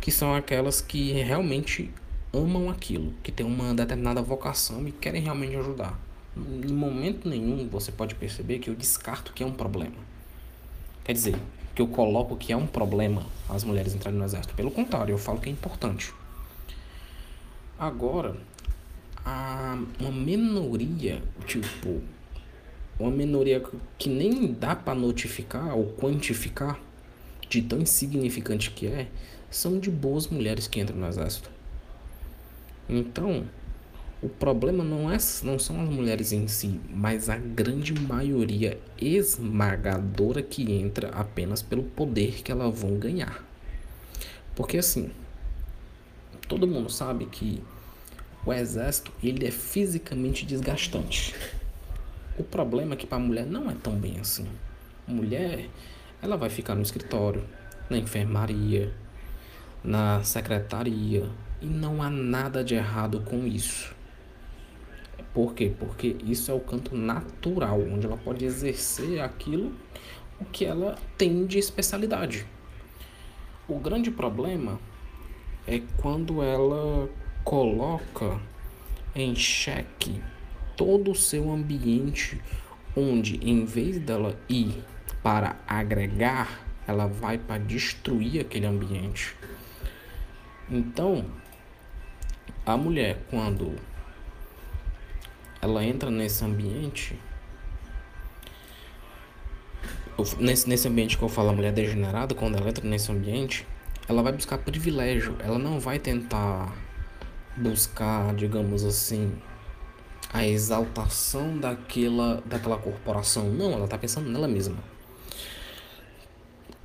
que 0.00 0.10
são 0.10 0.34
aquelas 0.34 0.80
que 0.80 1.12
realmente 1.12 1.90
amam 2.32 2.70
aquilo, 2.70 3.14
que 3.22 3.32
têm 3.32 3.46
uma 3.46 3.74
determinada 3.74 4.22
vocação 4.22 4.86
e 4.86 4.92
querem 4.92 5.22
realmente 5.22 5.56
ajudar. 5.56 5.98
Em 6.36 6.72
momento 6.72 7.28
nenhum 7.28 7.68
você 7.68 7.90
pode 7.90 8.14
perceber 8.14 8.58
que 8.58 8.70
eu 8.70 8.74
descarto 8.74 9.32
que 9.32 9.42
é 9.42 9.46
um 9.46 9.52
problema. 9.52 9.96
Quer 11.04 11.12
dizer, 11.12 11.36
que 11.78 11.82
eu 11.82 11.86
coloco 11.86 12.36
que 12.36 12.52
é 12.52 12.56
um 12.56 12.66
problema 12.66 13.24
as 13.48 13.62
mulheres 13.62 13.94
entrarem 13.94 14.18
no 14.18 14.24
exército. 14.24 14.52
Pelo 14.54 14.68
contrário, 14.68 15.12
eu 15.12 15.18
falo 15.18 15.38
que 15.38 15.48
é 15.48 15.52
importante. 15.52 16.12
Agora, 17.78 18.36
a, 19.24 19.78
uma 20.00 20.10
minoria, 20.10 21.22
tipo, 21.46 22.02
uma 22.98 23.10
minoria 23.10 23.62
que 23.96 24.08
nem 24.08 24.52
dá 24.52 24.74
para 24.74 24.94
notificar 24.94 25.76
ou 25.76 25.92
quantificar 25.92 26.80
de 27.48 27.62
tão 27.62 27.80
insignificante 27.80 28.70
que 28.70 28.86
é, 28.86 29.08
são 29.50 29.78
de 29.78 29.90
boas 29.90 30.26
mulheres 30.26 30.66
que 30.66 30.80
entram 30.80 30.98
no 30.98 31.06
exército. 31.06 31.50
Então, 32.88 33.46
o 34.20 34.28
problema 34.28 34.82
não, 34.82 35.10
é, 35.10 35.16
não 35.44 35.58
são 35.58 35.80
as 35.80 35.88
mulheres 35.88 36.32
em 36.32 36.48
si, 36.48 36.80
mas 36.90 37.28
a 37.28 37.36
grande 37.36 37.94
maioria 37.94 38.78
esmagadora 39.00 40.42
que 40.42 40.72
entra 40.72 41.08
apenas 41.10 41.62
pelo 41.62 41.84
poder 41.84 42.42
que 42.42 42.50
elas 42.50 42.78
vão 42.78 42.98
ganhar. 42.98 43.44
Porque 44.56 44.78
assim, 44.78 45.10
todo 46.48 46.66
mundo 46.66 46.90
sabe 46.90 47.26
que 47.26 47.62
o 48.44 48.52
exército 48.52 49.12
ele 49.22 49.46
é 49.46 49.50
fisicamente 49.50 50.44
desgastante. 50.44 51.34
O 52.38 52.44
problema 52.44 52.94
é 52.94 52.96
que 52.96 53.06
para 53.06 53.18
a 53.18 53.20
mulher 53.20 53.44
não 53.44 53.68
é 53.68 53.74
tão 53.74 53.96
bem 53.96 54.20
assim. 54.20 54.46
Mulher, 55.08 55.68
ela 56.22 56.36
vai 56.36 56.48
ficar 56.48 56.76
no 56.76 56.82
escritório, 56.82 57.44
na 57.90 57.98
enfermaria, 57.98 58.94
na 59.82 60.22
secretaria, 60.22 61.28
e 61.60 61.66
não 61.66 62.00
há 62.00 62.08
nada 62.08 62.62
de 62.62 62.76
errado 62.76 63.22
com 63.22 63.44
isso. 63.44 63.92
Por 65.34 65.52
quê? 65.52 65.72
Porque 65.76 66.16
isso 66.24 66.50
é 66.52 66.54
o 66.54 66.60
canto 66.60 66.96
natural, 66.96 67.80
onde 67.80 68.06
ela 68.06 68.16
pode 68.16 68.44
exercer 68.44 69.20
aquilo 69.20 69.74
o 70.40 70.44
que 70.44 70.64
ela 70.64 70.96
tem 71.16 71.44
de 71.44 71.58
especialidade. 71.58 72.46
O 73.68 73.80
grande 73.80 74.12
problema 74.12 74.78
é 75.66 75.82
quando 75.96 76.40
ela 76.40 77.10
coloca 77.42 78.40
em 79.14 79.34
xeque 79.34 80.22
todo 80.78 81.10
o 81.10 81.14
seu 81.14 81.50
ambiente, 81.50 82.40
onde 82.96 83.36
em 83.42 83.64
vez 83.64 83.98
dela 83.98 84.38
ir 84.48 84.82
para 85.22 85.56
agregar, 85.66 86.64
ela 86.86 87.06
vai 87.06 87.36
para 87.36 87.58
destruir 87.58 88.40
aquele 88.40 88.64
ambiente. 88.64 89.36
Então, 90.70 91.26
a 92.64 92.76
mulher, 92.76 93.18
quando 93.28 93.74
ela 95.60 95.84
entra 95.84 96.10
nesse 96.10 96.44
ambiente 96.44 97.18
nesse, 100.38 100.68
nesse 100.68 100.88
ambiente 100.88 101.16
que 101.16 101.22
eu 101.22 101.28
falo 101.28 101.50
a 101.50 101.52
mulher 101.52 101.72
degenerada 101.72 102.34
quando 102.34 102.56
ela 102.56 102.68
entra 102.68 102.86
nesse 102.86 103.10
ambiente 103.10 103.66
ela 104.08 104.22
vai 104.22 104.32
buscar 104.32 104.58
privilégio 104.58 105.36
ela 105.40 105.58
não 105.58 105.80
vai 105.80 105.98
tentar 105.98 106.76
buscar 107.56 108.34
digamos 108.34 108.84
assim 108.84 109.32
a 110.32 110.46
exaltação 110.46 111.58
daquela 111.58 112.42
daquela 112.44 112.76
corporação 112.78 113.50
não 113.50 113.72
ela 113.72 113.84
está 113.84 113.96
pensando 113.96 114.28
nela 114.28 114.46
mesma 114.48 114.76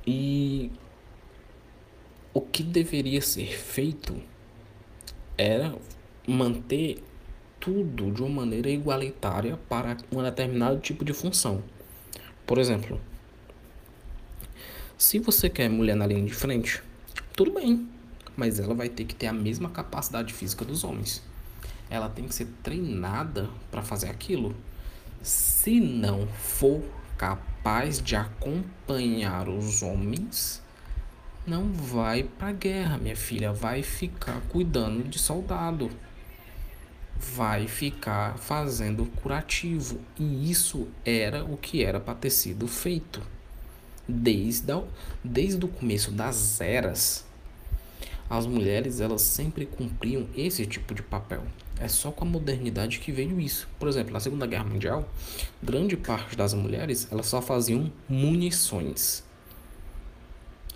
e 0.06 0.70
o 2.32 2.40
que 2.40 2.62
deveria 2.62 3.22
ser 3.22 3.56
feito 3.56 4.20
era 5.38 5.74
manter 6.26 7.02
tudo 7.58 8.10
de 8.10 8.22
uma 8.22 8.42
maneira 8.42 8.68
igualitária 8.68 9.56
para 9.68 9.96
um 10.12 10.22
determinado 10.22 10.78
tipo 10.80 11.04
de 11.04 11.14
função. 11.14 11.62
Por 12.46 12.58
exemplo, 12.58 13.00
se 14.98 15.18
você 15.18 15.48
quer 15.48 15.70
mulher 15.70 15.96
na 15.96 16.06
linha 16.06 16.24
de 16.24 16.34
frente, 16.34 16.82
tudo 17.34 17.52
bem, 17.52 17.88
mas 18.36 18.60
ela 18.60 18.74
vai 18.74 18.88
ter 18.88 19.04
que 19.04 19.14
ter 19.14 19.28
a 19.28 19.32
mesma 19.32 19.70
capacidade 19.70 20.34
física 20.34 20.64
dos 20.64 20.84
homens. 20.84 21.22
Ela 21.94 22.08
tem 22.08 22.26
que 22.26 22.34
ser 22.34 22.48
treinada 22.62 23.48
para 23.70 23.82
fazer 23.82 24.08
aquilo. 24.08 24.54
Se 25.22 25.78
não 25.78 26.26
for 26.26 26.82
capaz 27.16 28.02
de 28.02 28.16
acompanhar 28.16 29.48
os 29.48 29.82
homens, 29.82 30.62
não 31.46 31.72
vai 31.72 32.24
para 32.24 32.52
guerra, 32.52 32.98
minha 32.98 33.16
filha, 33.16 33.52
vai 33.52 33.82
ficar 33.82 34.40
cuidando 34.48 35.08
de 35.08 35.18
soldado 35.18 35.90
vai 37.32 37.66
ficar 37.66 38.36
fazendo 38.38 39.06
curativo. 39.06 40.00
E 40.18 40.50
isso 40.50 40.88
era 41.04 41.44
o 41.44 41.56
que 41.56 41.82
era 41.82 42.00
para 42.00 42.14
ter 42.14 42.30
sido 42.30 42.66
feito. 42.66 43.22
Desde, 44.06 44.70
a, 44.72 44.82
desde 45.22 45.64
o 45.64 45.68
começo 45.68 46.10
das 46.10 46.60
eras, 46.60 47.24
as 48.28 48.46
mulheres 48.46 49.00
elas 49.00 49.22
sempre 49.22 49.64
cumpriam 49.64 50.28
esse 50.36 50.66
tipo 50.66 50.94
de 50.94 51.02
papel. 51.02 51.42
É 51.78 51.88
só 51.88 52.10
com 52.10 52.24
a 52.24 52.28
modernidade 52.28 53.00
que 53.00 53.10
veio 53.10 53.40
isso. 53.40 53.68
Por 53.78 53.88
exemplo, 53.88 54.12
na 54.12 54.20
Segunda 54.20 54.46
Guerra 54.46 54.64
Mundial, 54.64 55.08
grande 55.62 55.96
parte 55.96 56.36
das 56.36 56.54
mulheres 56.54 57.08
elas 57.10 57.26
só 57.26 57.42
faziam 57.42 57.90
munições. 58.08 59.24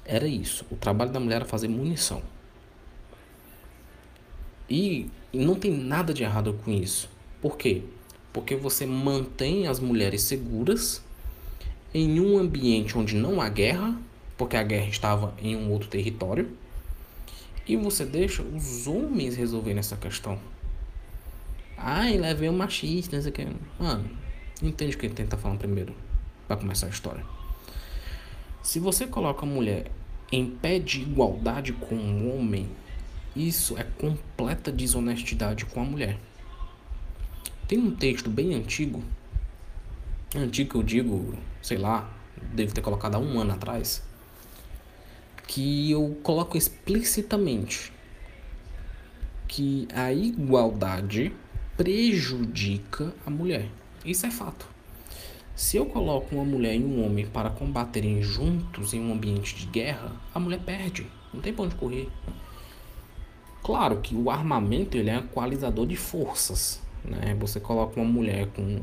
Era 0.05 0.27
isso. 0.27 0.65
O 0.71 0.77
trabalho 0.77 1.13
da 1.13 1.21
mulher 1.21 1.37
era 1.37 1.45
fazer 1.45 1.69
munição. 1.69 2.23
E 4.69 5.09
não 5.33 5.55
tem 5.55 5.71
nada 5.71 6.13
de 6.13 6.23
errado 6.23 6.59
com 6.65 6.71
isso. 6.71 7.09
Por 7.41 7.57
quê? 7.57 7.83
Porque 8.33 8.57
você 8.57 8.85
mantém 8.85 9.67
as 9.67 9.79
mulheres 9.79 10.23
seguras 10.23 11.03
em 11.95 12.21
um 12.21 12.39
ambiente 12.39 12.97
onde 12.99 13.15
não 13.15 13.41
há 13.41 13.49
guerra, 13.49 13.97
porque 14.37 14.57
a 14.57 14.63
guerra 14.63 14.89
estava 14.89 15.35
em 15.41 15.57
um 15.57 15.71
outro 15.71 15.89
território, 15.89 16.51
e 17.67 17.77
você 17.77 18.05
deixa 18.05 18.43
os 18.43 18.87
homens 18.87 19.37
resolverem 19.37 19.79
essa 19.79 19.97
questão. 19.97 20.39
Ai, 21.79 22.19
levei 22.19 22.49
um 22.49 22.57
machista, 22.57 23.17
não 23.17 23.23
sei 23.23 23.31
o 23.31 23.35
que. 23.35 23.47
Mano, 23.79 24.11
entende 24.61 24.97
o 24.97 24.99
que 24.99 25.07
ele 25.07 25.15
tenta 25.15 25.37
falar 25.37 25.57
primeiro, 25.57 25.95
para 26.47 26.57
começar 26.57 26.87
a 26.87 26.91
história. 26.91 27.25
Se 28.63 28.81
você 28.81 29.07
coloca 29.07 29.47
a 29.47 29.49
mulher 29.49 29.91
em 30.31 30.51
pé 30.51 30.79
de 30.79 31.01
igualdade 31.03 31.73
com 31.73 31.95
o 31.95 32.37
homem, 32.37 32.69
isso 33.35 33.79
é 33.79 33.85
completa 33.85 34.73
desonestidade 34.73 35.65
com 35.67 35.81
a 35.81 35.85
mulher. 35.85 36.19
Tem 37.69 37.79
um 37.79 37.95
texto 37.95 38.29
bem 38.29 38.55
antigo, 38.55 39.03
antigo 40.35 40.79
eu 40.79 40.83
digo, 40.83 41.39
sei 41.63 41.79
lá, 41.79 42.13
devo 42.53 42.75
ter 42.75 42.81
colocado 42.81 43.15
há 43.15 43.19
um 43.19 43.39
ano 43.39 43.53
atrás, 43.53 44.03
que 45.47 45.91
eu 45.91 46.19
coloco 46.23 46.57
explicitamente 46.57 47.93
que 49.47 49.89
a 49.95 50.13
igualdade 50.13 51.33
prejudica 51.79 53.15
a 53.25 53.31
mulher. 53.31 53.71
Isso 54.05 54.27
é 54.27 54.31
fato. 54.33 54.67
Se 55.55 55.77
eu 55.77 55.87
coloco 55.87 56.35
uma 56.35 56.45
mulher 56.45 56.75
e 56.75 56.83
um 56.83 57.07
homem 57.07 57.25
para 57.25 57.51
combaterem 57.51 58.21
juntos 58.21 58.93
em 58.93 59.01
um 59.01 59.13
ambiente 59.13 59.55
de 59.55 59.67
guerra, 59.67 60.11
a 60.35 60.41
mulher 60.41 60.59
perde. 60.59 61.07
Não 61.33 61.41
tem 61.41 61.53
pra 61.55 61.65
onde 61.65 61.77
correr. 61.77 62.09
Claro 63.63 64.01
que 64.01 64.13
o 64.13 64.29
armamento 64.29 64.97
ele 64.97 65.09
é 65.09 65.19
um 65.19 65.21
equalizador 65.21 65.87
de 65.87 65.95
forças. 65.95 66.83
Né? 67.05 67.37
Você 67.39 67.61
coloca 67.61 68.01
uma 68.01 68.11
mulher 68.11 68.49
com, 68.49 68.81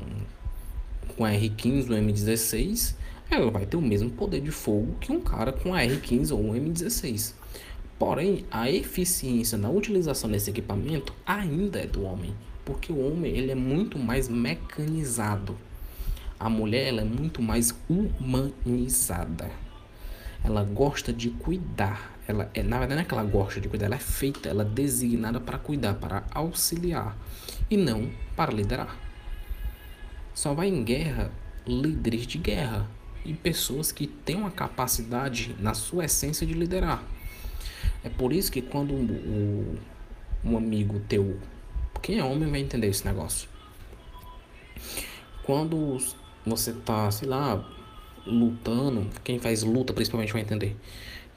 com 1.18 1.24
R15 1.26 1.90
ou 1.90 1.98
M16, 1.98 2.96
ela 3.30 3.52
vai 3.52 3.66
ter 3.66 3.76
o 3.76 3.82
mesmo 3.82 4.10
poder 4.10 4.40
de 4.40 4.52
fogo 4.52 4.96
que 5.02 5.12
um 5.12 5.20
cara 5.20 5.52
com 5.52 5.74
a 5.74 5.82
R15 5.82 6.32
ou 6.32 6.40
um 6.40 6.54
M16. 6.54 7.34
Porém, 8.00 8.46
a 8.50 8.72
eficiência 8.72 9.58
na 9.58 9.70
utilização 9.70 10.32
desse 10.32 10.50
equipamento 10.50 11.14
ainda 11.26 11.80
é 11.80 11.88
do 11.88 12.04
homem, 12.04 12.34
porque 12.66 12.92
o 12.92 13.00
homem 13.00 13.32
ele 13.32 13.52
é 13.52 13.56
muito 13.56 13.98
mais 13.98 14.28
mecanizado. 14.28 15.56
A 16.40 16.50
mulher 16.50 16.88
ela 16.88 17.02
é 17.02 17.06
muito 17.06 17.42
mais 17.42 17.74
humanizada. 17.88 19.50
Ela 20.44 20.64
gosta 20.64 21.14
de 21.14 21.30
cuidar. 21.30 22.14
Ela 22.28 22.50
é, 22.54 22.64
na 22.64 22.80
verdade 22.80 22.96
não 22.96 23.02
é 23.04 23.06
que 23.06 23.14
ela 23.14 23.24
gosta 23.24 23.62
de 23.62 23.70
cuidar, 23.70 23.86
ela 23.86 23.96
é 23.96 24.00
feita, 24.00 24.50
ela 24.50 24.64
é 24.64 24.66
designada 24.66 25.40
para 25.40 25.60
cuidar, 25.60 25.94
para 25.94 26.24
auxiliar 26.32 27.16
e 27.70 27.78
não 27.78 28.10
para 28.36 28.52
liderar. 28.52 28.98
Só 30.34 30.54
vai 30.54 30.68
em 30.68 30.84
guerra 30.84 31.32
líderes 31.68 32.28
de 32.28 32.38
guerra 32.38 32.88
e 33.24 33.34
pessoas 33.34 33.92
que 33.92 34.06
têm 34.06 34.36
uma 34.36 34.52
capacidade 34.52 35.56
na 35.60 35.74
sua 35.74 36.06
essência 36.06 36.46
de 36.46 36.54
liderar. 36.54 37.04
É 38.04 38.10
por 38.10 38.32
isso 38.32 38.52
que 38.52 38.62
quando 38.62 38.94
um, 38.94 39.76
um 40.44 40.58
amigo 40.58 41.00
teu, 41.08 41.40
quem 42.02 42.20
é 42.20 42.24
homem 42.24 42.50
vai 42.50 42.62
entender 42.62 42.88
esse 42.88 43.06
negócio. 43.06 43.50
Quando 45.44 45.98
você 46.46 46.74
tá, 46.74 47.10
sei 47.12 47.28
lá, 47.28 47.64
lutando, 48.26 49.08
quem 49.24 49.40
faz 49.40 49.64
luta 49.64 49.94
principalmente 49.94 50.34
vai 50.34 50.42
entender. 50.42 50.76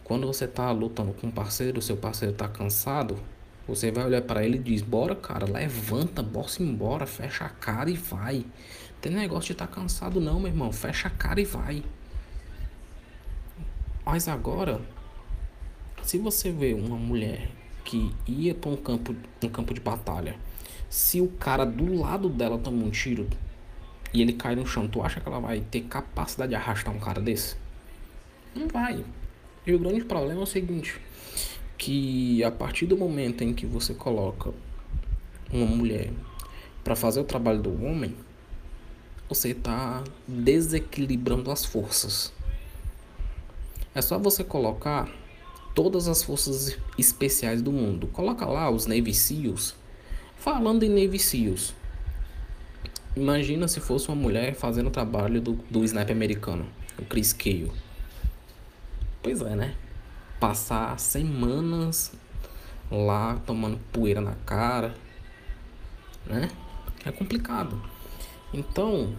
Quando 0.03 0.27
você 0.27 0.47
tá 0.47 0.71
lutando 0.71 1.13
com 1.13 1.27
um 1.27 1.31
parceiro, 1.31 1.83
seu 1.83 1.97
parceiro 1.97 2.35
tá 2.35 2.49
cansado, 2.49 3.19
você 3.67 3.91
vai 3.91 4.07
olhar 4.07 4.23
para 4.23 4.45
ele 4.45 4.57
e 4.57 4.63
diz: 4.63 4.81
"Bora, 4.81 5.15
cara, 5.15 5.45
levanta, 5.45 6.23
bora 6.23 6.49
embora, 6.61 7.07
fecha 7.07 7.45
a 7.45 7.51
cara 7.51 7.91
e 7.91 7.97
vai". 7.97 8.45
Tem 9.01 9.13
negócio 9.13 9.49
de 9.49 9.53
estar 9.53 9.67
tá 9.67 9.75
cansado 9.75 10.21
não, 10.21 10.41
meu 10.41 10.49
irmão, 10.49 10.73
fecha 10.73 11.09
a 11.09 11.11
cara 11.11 11.41
e 11.41 11.45
vai. 11.45 11.85
Mas 14.05 14.27
agora, 14.27 14.81
se 16.03 16.17
você 16.17 16.51
vê 16.51 16.73
uma 16.73 16.97
mulher 16.97 17.51
que 17.85 18.11
ia 18.27 18.55
para 18.55 18.71
um 18.71 18.77
campo, 18.77 19.15
um 19.43 19.49
campo 19.51 19.75
de 19.75 19.81
batalha, 19.81 20.35
se 20.89 21.21
o 21.21 21.29
cara 21.29 21.65
do 21.65 21.95
lado 21.95 22.29
dela 22.29 22.59
toma 22.59 22.85
um 22.85 22.91
tiro, 22.91 23.29
e 24.13 24.23
ele 24.23 24.33
cai 24.33 24.55
no 24.55 24.67
chão, 24.67 24.89
tu 24.89 25.03
acha 25.03 25.21
que 25.21 25.29
ela 25.29 25.39
vai 25.39 25.61
ter 25.61 25.83
capacidade 25.83 26.51
de 26.51 26.57
arrastar 26.57 26.95
um 26.95 26.99
cara 26.99 27.21
desse? 27.21 27.57
Não 28.55 28.67
vai. 28.69 29.05
E 29.67 29.75
o 29.75 29.79
grande 29.79 30.05
problema 30.05 30.41
é 30.41 30.43
o 30.43 30.47
seguinte, 30.47 30.99
que 31.77 32.43
a 32.43 32.51
partir 32.51 32.87
do 32.87 32.97
momento 32.97 33.45
em 33.45 33.53
que 33.53 33.67
você 33.67 33.93
coloca 33.93 34.53
uma 35.53 35.67
mulher 35.67 36.11
para 36.83 36.97
fazer 36.97 37.21
o 37.21 37.25
trabalho 37.25 37.61
do 37.61 37.85
homem, 37.85 38.15
você 39.29 39.51
está 39.51 40.03
desequilibrando 40.27 41.51
as 41.51 41.65
forças. 41.65 42.33
É 43.95 44.01
só 44.01 44.19
você 44.19 44.43
colocar 44.43 45.09
todas 45.75 46.09
as 46.09 46.23
forças 46.23 46.79
especiais 46.97 47.61
do 47.61 47.71
mundo. 47.71 48.07
Coloca 48.07 48.47
lá 48.47 48.71
os 48.71 48.87
Navy 48.87 49.13
Seals. 49.13 49.77
Falando 50.39 50.83
em 50.83 50.89
Navy 50.89 51.19
Seals, 51.19 51.75
Imagina 53.19 53.67
se 53.67 53.81
fosse 53.81 54.09
uma 54.09 54.17
mulher 54.17 54.55
fazendo 54.55 54.87
o 54.87 54.91
trabalho 54.91 55.41
do, 55.41 55.55
do 55.69 55.85
sniper 55.85 56.15
americano, 56.15 56.65
o 56.97 57.05
Chris 57.05 57.33
Cale. 57.33 57.73
Pois 59.21 59.41
é, 59.41 59.57
né? 59.57 59.75
Passar 60.39 60.97
semanas 61.01 62.13
lá 62.89 63.41
tomando 63.45 63.77
poeira 63.93 64.21
na 64.21 64.37
cara, 64.47 64.95
né? 66.27 66.49
É 67.05 67.11
complicado. 67.11 67.83
Então, 68.55 69.17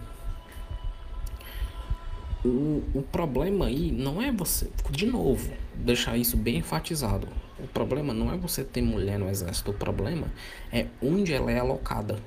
o, 2.46 2.82
o 2.94 3.06
problema 3.12 3.66
aí 3.66 3.92
não 3.92 4.22
é 4.22 4.32
você, 4.32 4.72
de 4.92 5.06
novo, 5.06 5.52
deixar 5.76 6.16
isso 6.16 6.38
bem 6.38 6.60
enfatizado. 6.60 7.28
O 7.62 7.68
problema 7.68 8.14
não 8.14 8.34
é 8.34 8.38
você 8.38 8.64
ter 8.64 8.82
mulher 8.82 9.20
no 9.20 9.30
exército, 9.30 9.72
o 9.72 9.74
problema 9.74 10.28
é 10.72 10.88
onde 11.02 11.34
ela 11.34 11.52
é 11.52 11.60
alocada. 11.60 12.20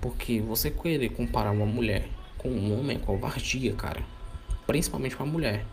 Porque 0.00 0.40
você 0.40 0.70
querer 0.70 1.10
comparar 1.10 1.50
uma 1.50 1.66
mulher 1.66 2.08
com 2.38 2.48
um 2.48 2.78
homem 2.78 2.96
é 2.96 3.00
covardia, 3.00 3.74
cara. 3.74 4.02
Principalmente 4.66 5.16
com 5.16 5.24
a 5.24 5.26
mulher. 5.26 5.66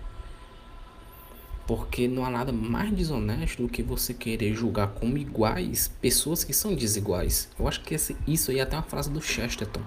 Porque 1.67 2.07
não 2.07 2.25
há 2.25 2.29
nada 2.29 2.51
mais 2.51 2.91
desonesto 2.91 3.61
do 3.61 3.69
que 3.69 3.81
você 3.81 4.13
querer 4.13 4.53
julgar 4.53 4.89
como 4.89 5.17
iguais 5.17 5.87
pessoas 6.01 6.43
que 6.43 6.53
são 6.53 6.75
desiguais. 6.75 7.49
Eu 7.57 7.67
acho 7.67 7.81
que 7.81 7.95
esse, 7.95 8.15
isso 8.27 8.51
aí 8.51 8.59
é 8.59 8.61
até 8.61 8.75
uma 8.75 8.83
frase 8.83 9.09
do 9.09 9.21
Chesterton. 9.21 9.81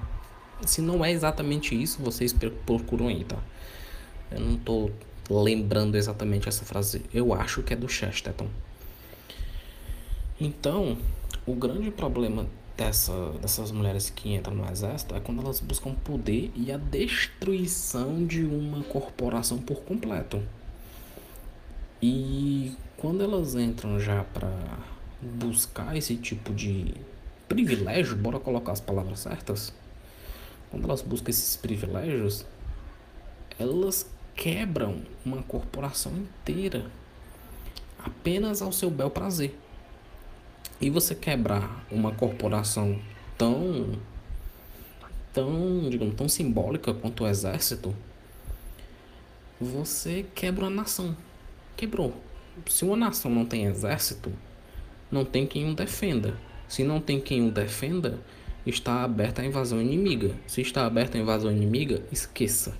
Se 0.66 0.80
não 0.80 1.04
é 1.04 1.12
exatamente 1.12 1.80
isso, 1.80 2.02
vocês 2.02 2.32
procuram 2.32 3.08
aí, 3.08 3.24
tá? 3.24 3.38
Eu 4.30 4.40
não 4.40 4.56
tô 4.56 4.90
lembrando 5.30 5.96
exatamente 5.96 6.48
essa 6.48 6.64
frase. 6.64 7.02
Eu 7.12 7.32
acho 7.32 7.62
que 7.62 7.72
é 7.72 7.76
do 7.76 7.88
Chesterton. 7.88 8.48
Então, 10.40 10.96
o 11.44 11.54
grande 11.54 11.90
problema 11.90 12.46
dessa, 12.76 13.32
dessas 13.42 13.72
mulheres 13.72 14.08
que 14.08 14.32
entram 14.32 14.54
no 14.54 14.70
exército 14.70 15.16
é 15.16 15.20
quando 15.20 15.42
elas 15.42 15.58
buscam 15.58 15.94
poder 15.94 16.52
e 16.54 16.70
a 16.70 16.76
destruição 16.76 18.24
de 18.24 18.44
uma 18.44 18.84
corporação 18.84 19.58
por 19.58 19.80
completo. 19.80 20.40
E 22.00 22.72
quando 22.96 23.24
elas 23.24 23.56
entram 23.56 23.98
já 23.98 24.22
para 24.22 24.52
buscar 25.20 25.96
esse 25.96 26.14
tipo 26.14 26.54
de 26.54 26.94
privilégio, 27.48 28.14
bora 28.16 28.38
colocar 28.38 28.70
as 28.70 28.80
palavras 28.80 29.18
certas. 29.18 29.72
Quando 30.70 30.84
elas 30.84 31.02
buscam 31.02 31.30
esses 31.30 31.56
privilégios, 31.56 32.46
elas 33.58 34.08
quebram 34.36 35.02
uma 35.26 35.42
corporação 35.42 36.12
inteira 36.12 36.88
apenas 37.98 38.62
ao 38.62 38.70
seu 38.70 38.88
bel 38.88 39.10
prazer. 39.10 39.58
E 40.80 40.90
você 40.90 41.14
quebrar 41.14 41.84
uma 41.90 42.12
corporação 42.12 43.00
tão 43.36 43.98
tão, 45.32 45.88
digamos, 45.88 46.14
tão 46.16 46.28
simbólica 46.28 46.92
quanto 46.92 47.22
o 47.22 47.28
exército, 47.28 47.94
você 49.60 50.26
quebra 50.34 50.66
a 50.66 50.70
nação. 50.70 51.16
Quebrou. 51.76 52.14
Se 52.66 52.84
uma 52.84 52.96
nação 52.96 53.30
não 53.30 53.46
tem 53.46 53.64
exército, 53.66 54.32
não 55.10 55.24
tem 55.24 55.46
quem 55.46 55.70
o 55.70 55.74
defenda. 55.74 56.36
Se 56.68 56.82
não 56.82 57.00
tem 57.00 57.20
quem 57.20 57.46
o 57.46 57.52
defenda, 57.52 58.18
está 58.66 59.04
aberta 59.04 59.42
a 59.42 59.44
invasão 59.44 59.80
inimiga. 59.80 60.34
Se 60.46 60.60
está 60.60 60.84
aberta 60.84 61.16
a 61.16 61.20
invasão 61.20 61.52
inimiga, 61.52 62.02
esqueça. 62.10 62.76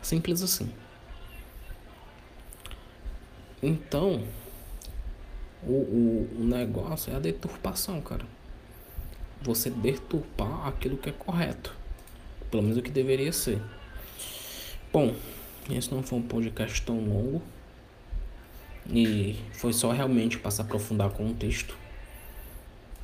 Simples 0.00 0.42
assim. 0.42 0.70
Então, 3.62 4.22
o, 5.62 5.72
o, 5.72 6.30
o 6.40 6.44
negócio 6.44 7.12
é 7.12 7.16
a 7.16 7.18
deturpação, 7.18 8.00
cara. 8.00 8.24
Você 9.42 9.70
deturpar 9.70 10.68
aquilo 10.68 10.96
que 10.96 11.10
é 11.10 11.12
correto. 11.12 11.74
Pelo 12.50 12.62
menos 12.62 12.78
o 12.78 12.82
que 12.82 12.90
deveria 12.90 13.32
ser. 13.32 13.60
Bom, 14.92 15.14
esse 15.70 15.92
não 15.92 16.02
foi 16.02 16.18
um 16.18 16.22
podcast 16.22 16.82
tão 16.82 16.98
longo. 17.00 17.42
E 18.88 19.38
foi 19.52 19.72
só 19.72 19.92
realmente 19.92 20.38
para 20.38 20.50
se 20.50 20.60
aprofundar 20.60 21.10
com 21.10 21.30
o 21.30 21.34
texto. 21.34 21.76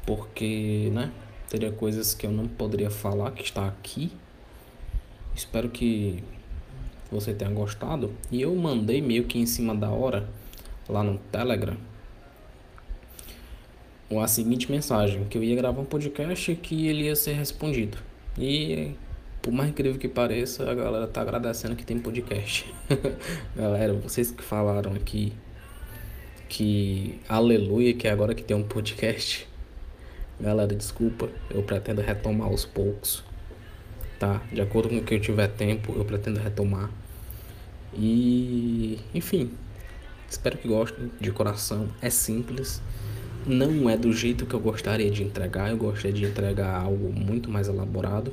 porque, 0.05 0.89
né, 0.93 1.13
teria 1.49 1.73
coisas 1.73 2.15
que 2.15 2.27
eu 2.27 2.31
não 2.31 2.47
poderia 2.47 2.91
falar 2.91 3.33
que 3.33 3.43
está 3.43 3.67
aqui. 3.67 4.13
Espero 5.35 5.69
que 5.69 6.23
você 7.11 7.35
tenha 7.35 7.51
gostado. 7.51 8.15
E 8.31 8.41
eu 8.41 8.55
mandei 8.55 9.03
meio 9.03 9.25
que 9.25 9.39
em 9.39 9.47
cima 9.47 9.75
da 9.75 9.91
hora 9.91 10.29
lá 10.89 11.03
no 11.03 11.19
Telegram 11.33 11.77
a 14.11 14.29
seguinte 14.29 14.71
mensagem, 14.71 15.25
que 15.25 15.37
eu 15.37 15.43
ia 15.43 15.57
gravar 15.57 15.81
um 15.81 15.85
podcast 15.85 16.51
e 16.51 16.57
que 16.57 16.87
ele 16.87 17.05
ia 17.05 17.17
ser 17.17 17.33
respondido. 17.33 17.99
E 18.39 18.93
por 19.43 19.53
mais 19.53 19.71
incrível 19.71 19.99
que 19.99 20.09
pareça, 20.09 20.69
a 20.69 20.75
galera 20.75 21.07
tá 21.07 21.21
agradecendo 21.21 21.77
que 21.77 21.85
tem 21.85 21.99
podcast. 21.99 22.73
galera, 23.55 23.95
vocês 23.95 24.31
que 24.31 24.43
falaram 24.43 24.93
aqui 24.95 25.33
que 26.49 27.21
aleluia 27.29 27.95
que 27.95 28.07
é 28.07 28.11
agora 28.11 28.35
que 28.35 28.43
tem 28.43 28.57
um 28.57 28.63
podcast. 28.63 29.49
Galera, 30.41 30.75
desculpa, 30.75 31.29
eu 31.51 31.63
pretendo 31.63 32.01
retomar 32.01 32.49
aos 32.49 32.65
poucos. 32.65 33.25
Tá? 34.19 34.43
De 34.53 34.61
acordo 34.61 34.89
com 34.89 34.97
o 34.97 35.03
que 35.03 35.15
eu 35.15 35.21
tiver 35.21 35.49
tempo, 35.49 35.93
eu 35.97 36.05
pretendo 36.05 36.41
retomar. 36.41 36.91
E, 37.95 38.99
enfim, 39.15 39.51
espero 40.29 40.59
que 40.59 40.69
gostem 40.69 41.11
de 41.21 41.31
coração. 41.31 41.89
É 42.01 42.11
simples 42.11 42.83
não 43.47 43.89
é 43.89 43.97
do 43.97 44.13
jeito 44.13 44.45
que 44.45 44.55
eu 44.55 44.61
gostaria 44.61 45.11
de 45.11 45.23
entregar, 45.23 45.71
eu 45.71 45.77
gostaria 45.77 46.13
de 46.13 46.25
entregar 46.25 46.83
algo 46.83 47.13
muito 47.13 47.51
mais 47.51 47.69
elaborado, 47.69 48.33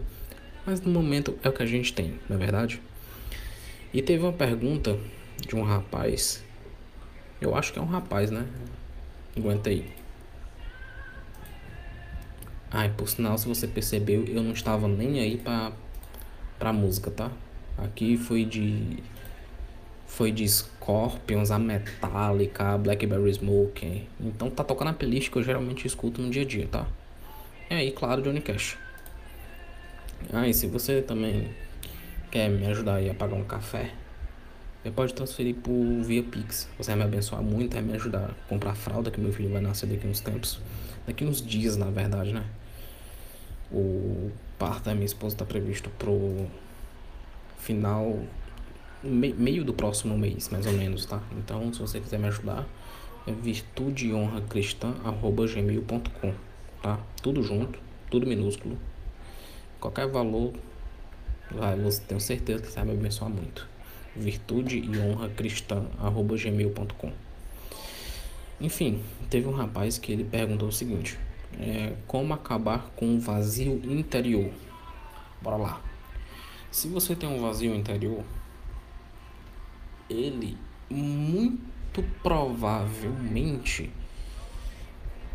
mas 0.66 0.82
no 0.82 0.92
momento 0.92 1.38
é 1.44 1.50
o 1.50 1.54
que 1.54 1.62
a 1.62 1.66
gente 1.66 1.94
tem, 1.94 2.16
não 2.28 2.36
é 2.36 2.40
verdade? 2.40 2.82
E 3.94 4.02
teve 4.02 4.24
uma 4.24 4.34
pergunta 4.34 4.98
de 5.48 5.56
um 5.56 5.64
rapaz, 5.64 6.44
eu 7.40 7.56
acho 7.56 7.72
que 7.72 7.80
é 7.80 7.82
um 7.82 7.86
rapaz, 7.86 8.32
né? 8.32 8.48
Aguenta 9.38 9.70
aí. 9.70 9.86
Ai, 12.72 12.92
por 12.98 13.08
sinal, 13.08 13.38
se 13.38 13.48
você 13.48 13.68
percebeu, 13.68 14.26
eu 14.26 14.42
não 14.42 14.52
estava 14.52 14.88
nem 14.88 15.20
aí 15.20 15.38
pra, 15.38 15.74
pra 16.58 16.74
música, 16.74 17.12
tá? 17.12 17.32
Aqui 17.78 18.18
foi 18.18 18.46
de 18.46 18.98
foi 20.14 20.32
de 20.32 20.48
Scorpions, 20.48 21.50
a 21.50 21.58
Metallica, 21.58 22.76
a 22.76 22.78
Blackberry 22.78 23.34
Smoke. 23.34 24.08
Então 24.20 24.48
tá 24.48 24.64
tocando 24.64 24.90
a 24.90 24.94
playlist 24.94 25.32
que 25.32 25.38
eu 25.38 25.44
geralmente 25.44 25.88
escuto 25.88 26.22
no 26.22 26.30
dia 26.30 26.44
a 26.44 26.46
dia, 26.46 26.68
tá? 26.68 26.86
E 27.68 27.74
aí, 27.74 27.92
claro, 27.92 28.22
Johnny 28.22 28.40
Cash. 28.40 28.78
Ah, 30.32 30.48
e 30.48 30.54
se 30.54 30.68
você 30.68 31.02
também 31.02 31.50
quer 32.30 32.48
me 32.48 32.68
ajudar 32.68 32.96
aí 32.96 33.10
a 33.10 33.14
pagar 33.16 33.36
um 33.36 33.44
café, 33.44 33.92
você 34.84 34.92
pode 34.92 35.16
transferir 35.16 35.56
por 35.56 35.74
via 36.04 36.22
Pix. 36.22 36.70
Você 36.78 36.92
vai 36.92 37.00
me 37.00 37.04
abençoar 37.06 37.42
muito, 37.42 37.74
vai 37.74 37.82
me 37.82 37.96
ajudar 37.96 38.30
a 38.30 38.48
comprar 38.48 38.76
fralda, 38.76 39.10
que 39.10 39.20
meu 39.20 39.34
filho 39.34 39.50
vai 39.50 39.62
nascer 39.62 39.88
daqui 39.88 40.06
uns 40.06 40.20
tempos. 40.20 40.62
Daqui 41.08 41.26
uns 41.26 41.42
dias, 41.42 41.76
na 41.76 41.90
verdade, 41.90 42.34
né? 42.34 42.46
O 43.72 44.30
parto 44.60 44.84
da 44.84 44.94
minha 44.94 45.08
esposa 45.08 45.36
tá 45.36 45.44
previsto 45.44 45.90
pro 45.98 46.46
final 47.58 48.20
meio 49.04 49.64
do 49.64 49.74
próximo 49.74 50.18
mês, 50.18 50.50
mais 50.50 50.66
ou 50.66 50.74
menos, 50.74 51.06
tá? 51.06 51.22
Então, 51.38 51.74
se 51.74 51.80
você 51.80 52.00
quiser 52.00 52.20
me 52.20 52.28
ajudar, 52.28 52.66
é 53.28 53.32
virtude 53.32 54.08
e 54.08 54.14
honra 54.14 54.42
cristã 54.42 54.94
gmail.com, 55.54 56.34
tá? 56.82 57.00
Tudo 57.22 57.44
junto, 57.44 57.80
tudo 58.10 58.26
minúsculo. 58.26 58.78
Qualquer 59.80 60.08
valor, 60.08 60.54
vai, 61.52 61.78
você 61.78 62.02
tenho 62.02 62.22
certeza 62.22 62.64
que 62.64 62.82
me 62.84 62.92
abençoar 62.92 63.30
muito. 63.30 63.68
Virtude 64.16 64.78
e. 64.78 64.90
Enfim, 68.62 69.02
teve 69.30 69.48
um 69.48 69.54
rapaz 69.54 69.98
que 69.98 70.12
ele 70.12 70.24
perguntou 70.24 70.70
o 70.70 70.72
seguinte: 70.72 71.18
é, 71.60 71.94
como 72.08 72.34
acabar 72.34 72.92
com 72.96 73.06
um 73.06 73.20
vazio 73.20 73.82
interior? 73.86 74.52
Bora 75.42 75.58
lá. 75.58 75.82
Se 76.72 76.88
você 76.88 77.16
tem 77.16 77.28
um 77.30 77.40
vazio 77.40 77.76
interior, 77.76 78.24
ele 80.14 80.58
muito 80.90 82.04
provavelmente 82.22 83.92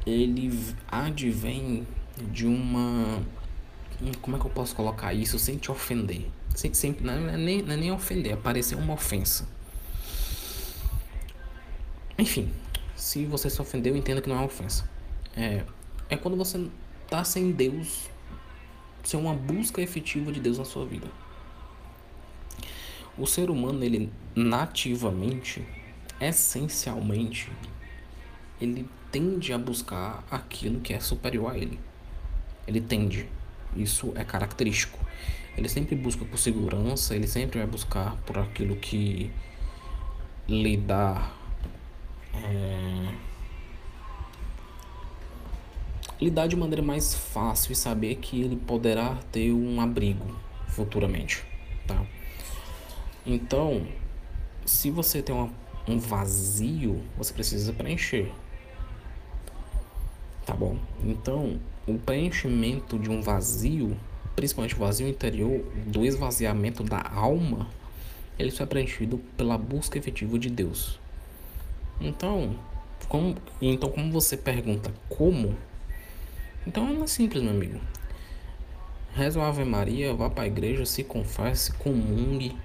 ele 0.06 0.74
advém 0.86 1.86
de 2.32 2.46
uma 2.46 3.22
como 4.22 4.36
é 4.36 4.40
que 4.40 4.46
eu 4.46 4.50
posso 4.50 4.76
colocar 4.76 5.12
isso 5.12 5.38
sem 5.40 5.56
te 5.56 5.72
ofender? 5.72 6.30
Sem, 6.54 6.72
sem, 6.72 6.96
não, 7.00 7.12
é 7.28 7.36
nem, 7.36 7.62
não 7.62 7.74
é 7.74 7.76
nem 7.76 7.92
ofender 7.92 8.32
é 8.32 8.36
parecer 8.36 8.76
uma 8.76 8.94
ofensa. 8.94 9.48
Enfim 12.16 12.50
se 12.94 13.24
você 13.24 13.48
se 13.48 13.60
ofendeu 13.62 13.96
entenda 13.96 14.20
que 14.20 14.28
não 14.28 14.36
é 14.36 14.38
uma 14.40 14.46
ofensa. 14.46 14.88
É, 15.36 15.64
é 16.10 16.16
quando 16.16 16.36
você 16.36 16.68
tá 17.08 17.24
sem 17.24 17.52
Deus 17.52 18.08
sem 19.04 19.18
uma 19.18 19.34
busca 19.34 19.80
efetiva 19.80 20.30
de 20.32 20.40
Deus 20.40 20.58
na 20.58 20.64
sua 20.64 20.84
vida 20.84 21.06
o 23.18 23.26
ser 23.26 23.50
humano, 23.50 23.82
ele 23.82 24.10
nativamente, 24.34 25.64
essencialmente, 26.20 27.50
ele 28.60 28.88
tende 29.10 29.52
a 29.52 29.58
buscar 29.58 30.24
aquilo 30.30 30.80
que 30.80 30.94
é 30.94 31.00
superior 31.00 31.52
a 31.52 31.58
ele. 31.58 31.78
Ele 32.66 32.80
tende. 32.80 33.28
Isso 33.76 34.12
é 34.14 34.24
característico. 34.24 34.98
Ele 35.56 35.68
sempre 35.68 35.96
busca 35.96 36.24
por 36.24 36.38
segurança, 36.38 37.16
ele 37.16 37.26
sempre 37.26 37.58
vai 37.58 37.66
buscar 37.66 38.16
por 38.18 38.38
aquilo 38.38 38.76
que 38.76 39.30
lhe 40.48 40.76
dá. 40.76 41.32
É, 42.34 43.14
lhe 46.20 46.30
dá 46.30 46.46
de 46.46 46.54
maneira 46.54 46.82
mais 46.82 47.14
fácil 47.14 47.72
e 47.72 47.74
saber 47.74 48.16
que 48.16 48.40
ele 48.40 48.56
poderá 48.56 49.16
ter 49.32 49.52
um 49.52 49.80
abrigo 49.80 50.34
futuramente. 50.68 51.44
Tá? 51.86 52.04
Então, 53.30 53.86
se 54.64 54.90
você 54.90 55.20
tem 55.20 55.34
uma, 55.34 55.52
um 55.86 55.98
vazio, 55.98 57.02
você 57.14 57.30
precisa 57.30 57.74
preencher. 57.74 58.32
Tá 60.46 60.54
bom? 60.54 60.78
Então, 61.04 61.60
o 61.86 61.98
preenchimento 61.98 62.98
de 62.98 63.10
um 63.10 63.20
vazio, 63.20 63.94
principalmente 64.34 64.74
o 64.74 64.78
vazio 64.78 65.06
interior, 65.06 65.62
do 65.86 66.06
esvaziamento 66.06 66.82
da 66.82 67.02
alma, 67.02 67.68
ele 68.38 68.50
só 68.50 68.64
é 68.64 68.66
preenchido 68.66 69.18
pela 69.36 69.58
busca 69.58 69.98
efetiva 69.98 70.38
de 70.38 70.48
Deus. 70.48 70.98
Então, 72.00 72.58
como, 73.10 73.36
então 73.60 73.90
como 73.90 74.10
você 74.10 74.38
pergunta 74.38 74.90
como? 75.10 75.54
Então 76.66 77.02
é 77.02 77.06
simples, 77.06 77.42
meu 77.42 77.52
amigo. 77.52 77.78
Reza 79.12 79.38
uma 79.38 79.48
Ave 79.48 79.64
Maria, 79.64 80.14
vá 80.14 80.30
para 80.30 80.44
a 80.44 80.46
igreja, 80.46 80.86
se 80.86 81.04
confesse, 81.04 81.72
comungue 81.74 82.56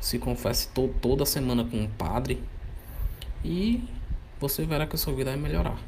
se 0.00 0.18
confesse 0.18 0.68
to 0.68 0.88
toda 1.00 1.26
semana 1.26 1.64
com 1.64 1.76
um 1.76 1.88
padre 1.88 2.42
e 3.44 3.84
você 4.40 4.64
verá 4.64 4.86
que 4.86 4.96
a 4.96 4.98
sua 4.98 5.12
vida 5.12 5.30
vai 5.30 5.38
melhorar. 5.38 5.78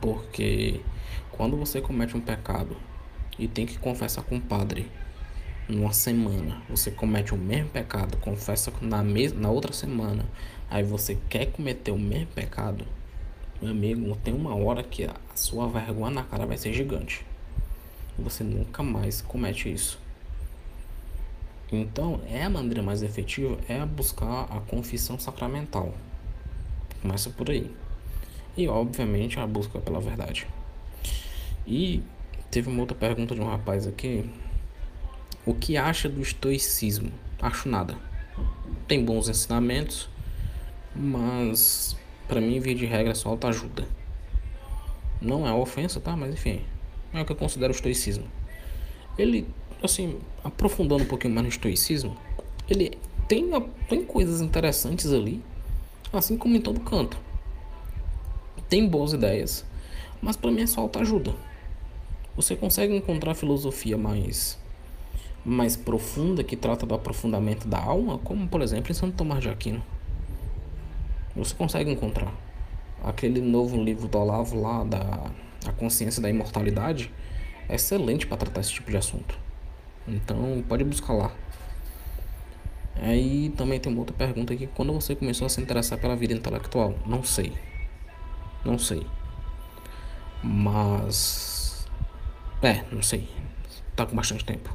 Porque 0.00 0.80
quando 1.30 1.56
você 1.56 1.80
comete 1.80 2.16
um 2.16 2.20
pecado 2.20 2.76
e 3.38 3.48
tem 3.48 3.66
que 3.66 3.78
confessar 3.78 4.22
com 4.22 4.36
o 4.36 4.40
padre 4.40 4.90
numa 5.68 5.92
semana, 5.92 6.62
você 6.68 6.90
comete 6.90 7.34
o 7.34 7.36
mesmo 7.36 7.70
pecado, 7.70 8.16
confessa 8.18 8.72
na, 8.80 9.02
na 9.02 9.50
outra 9.50 9.72
semana, 9.72 10.24
aí 10.70 10.82
você 10.82 11.18
quer 11.28 11.46
cometer 11.46 11.90
o 11.90 11.98
mesmo 11.98 12.28
pecado, 12.28 12.86
meu 13.60 13.70
amigo, 13.70 14.14
tem 14.16 14.34
uma 14.34 14.54
hora 14.54 14.82
que 14.82 15.04
a 15.04 15.16
sua 15.34 15.66
vergonha 15.66 16.10
na 16.16 16.22
cara 16.22 16.44
vai 16.44 16.58
ser 16.58 16.74
gigante. 16.74 17.24
Você 18.18 18.44
nunca 18.44 18.82
mais 18.82 19.22
comete 19.22 19.72
isso. 19.72 19.98
Então, 21.70 22.20
é 22.28 22.44
a 22.44 22.50
maneira 22.50 22.82
mais 22.82 23.02
efetiva 23.02 23.58
é 23.68 23.84
buscar 23.84 24.44
a 24.50 24.60
confissão 24.60 25.18
sacramental. 25.18 25.92
Começa 27.02 27.30
por 27.30 27.50
aí. 27.50 27.70
E, 28.56 28.68
obviamente, 28.68 29.38
a 29.38 29.46
busca 29.46 29.78
pela 29.78 30.00
verdade. 30.00 30.46
E 31.66 32.02
teve 32.50 32.68
uma 32.68 32.80
outra 32.80 32.96
pergunta 32.96 33.34
de 33.34 33.40
um 33.40 33.48
rapaz 33.48 33.86
aqui. 33.86 34.30
O 35.44 35.54
que 35.54 35.76
acha 35.76 36.08
do 36.08 36.20
estoicismo? 36.20 37.12
Acho 37.40 37.68
nada. 37.68 37.96
Tem 38.86 39.04
bons 39.04 39.28
ensinamentos, 39.28 40.08
mas 40.94 41.96
para 42.28 42.40
mim, 42.40 42.58
via 42.58 42.74
de 42.74 42.86
regra, 42.86 43.14
só 43.14 43.38
ajuda. 43.44 43.86
Não 45.20 45.46
é 45.46 45.52
ofensa, 45.52 46.00
tá? 46.00 46.16
Mas 46.16 46.34
enfim, 46.34 46.62
é 47.12 47.20
o 47.20 47.24
que 47.24 47.32
eu 47.32 47.36
considero 47.36 47.72
estoicismo. 47.72 48.26
Ele 49.16 49.46
assim, 49.86 50.18
aprofundando 50.44 51.04
um 51.04 51.06
pouquinho 51.06 51.34
mais 51.34 51.44
no 51.44 51.48
estoicismo, 51.48 52.16
ele 52.68 52.98
tem, 53.26 53.48
tem 53.88 54.04
coisas 54.04 54.40
interessantes 54.40 55.12
ali, 55.12 55.42
assim 56.12 56.36
como 56.36 56.56
em 56.56 56.60
todo 56.60 56.80
canto. 56.80 57.18
Tem 58.68 58.86
boas 58.86 59.12
ideias, 59.12 59.64
mas 60.20 60.36
para 60.36 60.50
mim 60.50 60.62
é 60.62 60.66
só 60.66 60.88
ajuda. 60.96 61.34
Você 62.36 62.54
consegue 62.54 62.94
encontrar 62.94 63.34
filosofia 63.34 63.96
mais 63.96 64.58
mais 65.44 65.76
profunda 65.76 66.42
que 66.42 66.56
trata 66.56 66.84
do 66.84 66.92
aprofundamento 66.92 67.68
da 67.68 67.78
alma, 67.78 68.18
como 68.18 68.48
por 68.48 68.60
exemplo 68.60 68.90
em 68.90 68.94
Santo 68.94 69.16
Tomás 69.16 69.40
de 69.40 69.48
Aquino. 69.48 69.80
Você 71.36 71.54
consegue 71.54 71.88
encontrar 71.88 72.34
aquele 73.04 73.40
novo 73.40 73.80
livro 73.80 74.08
do 74.08 74.18
Olavo 74.18 74.60
lá 74.60 74.82
da 74.82 75.30
a 75.64 75.72
consciência 75.72 76.20
da 76.20 76.28
imortalidade 76.30 77.12
é 77.68 77.74
excelente 77.74 78.26
para 78.26 78.36
tratar 78.36 78.60
esse 78.60 78.72
tipo 78.72 78.90
de 78.90 78.96
assunto. 78.96 79.45
Então, 80.08 80.62
pode 80.68 80.84
buscar 80.84 81.12
lá. 81.12 81.32
Aí 82.96 83.52
também 83.56 83.78
tem 83.78 83.92
uma 83.92 84.00
outra 84.00 84.16
pergunta 84.16 84.52
aqui. 84.54 84.66
Quando 84.68 84.92
você 84.92 85.14
começou 85.14 85.46
a 85.46 85.48
se 85.48 85.60
interessar 85.60 85.98
pela 85.98 86.16
vida 86.16 86.32
intelectual? 86.32 86.94
Não 87.04 87.22
sei. 87.22 87.52
Não 88.64 88.78
sei. 88.78 89.06
Mas. 90.42 91.86
É, 92.62 92.84
não 92.90 93.02
sei. 93.02 93.28
Tá 93.94 94.06
com 94.06 94.16
bastante 94.16 94.44
tempo. 94.44 94.74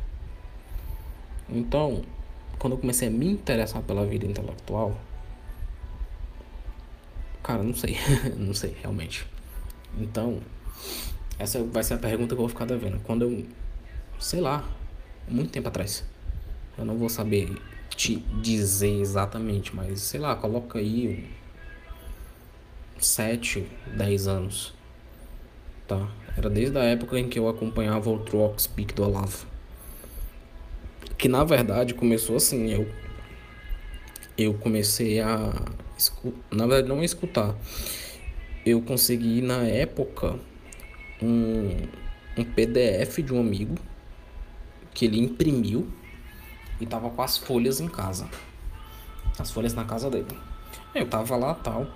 Então, 1.49 2.03
quando 2.59 2.73
eu 2.73 2.79
comecei 2.79 3.07
a 3.07 3.11
me 3.11 3.27
interessar 3.27 3.81
pela 3.81 4.05
vida 4.05 4.25
intelectual. 4.25 4.95
Cara, 7.41 7.63
não 7.63 7.73
sei. 7.73 7.97
não 8.37 8.53
sei, 8.53 8.75
realmente. 8.81 9.25
Então, 9.97 10.39
essa 11.39 11.63
vai 11.63 11.83
ser 11.83 11.95
a 11.95 11.97
pergunta 11.97 12.27
que 12.27 12.33
eu 12.33 12.45
vou 12.45 12.49
ficar 12.49 12.65
devendo. 12.65 12.99
Quando 13.03 13.23
eu. 13.23 13.45
Sei 14.19 14.39
lá. 14.39 14.63
Muito 15.27 15.51
tempo 15.51 15.67
atrás. 15.67 16.03
Eu 16.77 16.85
não 16.85 16.97
vou 16.97 17.09
saber 17.09 17.57
te 17.95 18.17
dizer 18.41 18.99
exatamente, 18.99 19.75
mas 19.75 20.01
sei 20.01 20.19
lá, 20.19 20.35
coloca 20.35 20.79
aí 20.79 21.29
7, 22.97 23.67
10 23.95 24.27
anos. 24.27 24.73
Tá? 25.87 26.09
Era 26.37 26.49
desde 26.49 26.77
a 26.77 26.83
época 26.83 27.19
em 27.19 27.27
que 27.27 27.37
eu 27.37 27.49
acompanhava 27.49 28.09
o 28.09 28.19
Trox 28.19 28.63
Speak 28.63 28.93
do 28.93 29.03
Olavo. 29.03 29.45
Que 31.17 31.27
na 31.27 31.43
verdade 31.43 31.93
começou 31.93 32.37
assim, 32.37 32.71
eu 32.71 32.89
eu 34.37 34.53
comecei 34.55 35.19
a 35.19 35.53
na 36.49 36.65
verdade 36.65 36.87
não 36.87 37.03
escutar. 37.03 37.55
Eu 38.65 38.81
consegui 38.81 39.41
na 39.41 39.63
época 39.63 40.39
um, 41.21 41.77
um 42.37 42.43
PDF 42.43 43.17
de 43.19 43.33
um 43.33 43.39
amigo 43.39 43.75
que 44.93 45.05
ele 45.05 45.19
imprimiu 45.19 45.87
e 46.79 46.85
tava 46.85 47.09
com 47.09 47.21
as 47.21 47.37
folhas 47.37 47.79
em 47.79 47.87
casa. 47.87 48.27
As 49.37 49.51
folhas 49.51 49.73
na 49.73 49.85
casa 49.85 50.09
dele. 50.09 50.37
Eu 50.93 51.07
tava 51.07 51.35
lá 51.35 51.53
tal. 51.53 51.87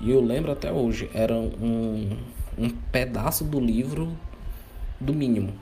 E 0.00 0.10
eu 0.10 0.20
lembro 0.20 0.50
até 0.50 0.72
hoje, 0.72 1.08
era 1.14 1.34
um, 1.34 2.16
um 2.58 2.68
pedaço 2.68 3.44
do 3.44 3.60
livro 3.60 4.16
do 5.00 5.14
mínimo. 5.14 5.54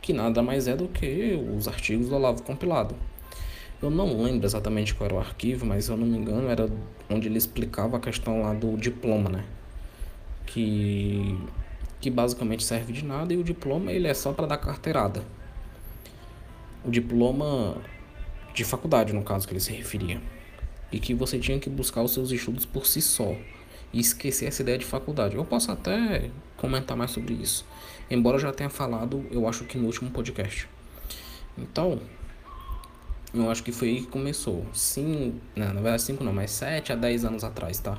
Que 0.00 0.12
nada 0.12 0.42
mais 0.42 0.66
é 0.66 0.74
do 0.74 0.88
que 0.88 1.38
os 1.56 1.68
artigos 1.68 2.08
do 2.08 2.16
Olavo 2.16 2.42
compilado. 2.42 2.96
Eu 3.80 3.90
não 3.90 4.22
lembro 4.22 4.46
exatamente 4.46 4.94
qual 4.94 5.06
era 5.06 5.14
o 5.14 5.18
arquivo, 5.18 5.64
mas 5.64 5.84
se 5.84 5.90
eu 5.90 5.96
não 5.96 6.06
me 6.06 6.18
engano 6.18 6.48
era 6.48 6.68
onde 7.08 7.28
ele 7.28 7.38
explicava 7.38 7.96
a 7.96 8.00
questão 8.00 8.42
lá 8.42 8.52
do 8.52 8.76
diploma, 8.76 9.30
né? 9.30 9.44
Que, 10.44 11.38
que 12.00 12.10
basicamente 12.10 12.64
serve 12.64 12.92
de 12.92 13.04
nada 13.04 13.32
e 13.32 13.36
o 13.36 13.44
diploma 13.44 13.92
ele 13.92 14.08
é 14.08 14.14
só 14.14 14.32
para 14.32 14.46
dar 14.46 14.58
carteirada 14.58 15.22
o 16.84 16.90
diploma 16.90 17.76
de 18.54 18.64
faculdade, 18.64 19.12
no 19.12 19.22
caso 19.22 19.46
que 19.46 19.52
ele 19.52 19.60
se 19.60 19.72
referia, 19.72 20.20
e 20.90 20.98
que 20.98 21.14
você 21.14 21.38
tinha 21.38 21.58
que 21.58 21.70
buscar 21.70 22.02
os 22.02 22.12
seus 22.12 22.30
estudos 22.30 22.64
por 22.64 22.86
si 22.86 23.00
só 23.00 23.34
e 23.92 24.00
esquecer 24.00 24.46
essa 24.46 24.62
ideia 24.62 24.78
de 24.78 24.84
faculdade. 24.84 25.36
Eu 25.36 25.44
posso 25.44 25.70
até 25.70 26.30
comentar 26.56 26.96
mais 26.96 27.10
sobre 27.10 27.34
isso, 27.34 27.64
embora 28.10 28.36
eu 28.36 28.40
já 28.40 28.52
tenha 28.52 28.70
falado, 28.70 29.24
eu 29.30 29.48
acho 29.48 29.64
que 29.64 29.78
no 29.78 29.86
último 29.86 30.10
podcast. 30.10 30.68
Então, 31.56 32.00
eu 33.34 33.50
acho 33.50 33.62
que 33.62 33.72
foi 33.72 33.88
aí 33.88 34.00
que 34.02 34.06
começou. 34.08 34.66
Sim, 34.74 35.40
não, 35.56 35.68
na 35.68 35.80
verdade 35.80 36.02
5 36.02 36.22
não, 36.22 36.32
mas 36.32 36.50
7 36.50 36.92
a 36.92 36.96
10 36.96 37.24
anos 37.24 37.44
atrás, 37.44 37.78
tá? 37.78 37.98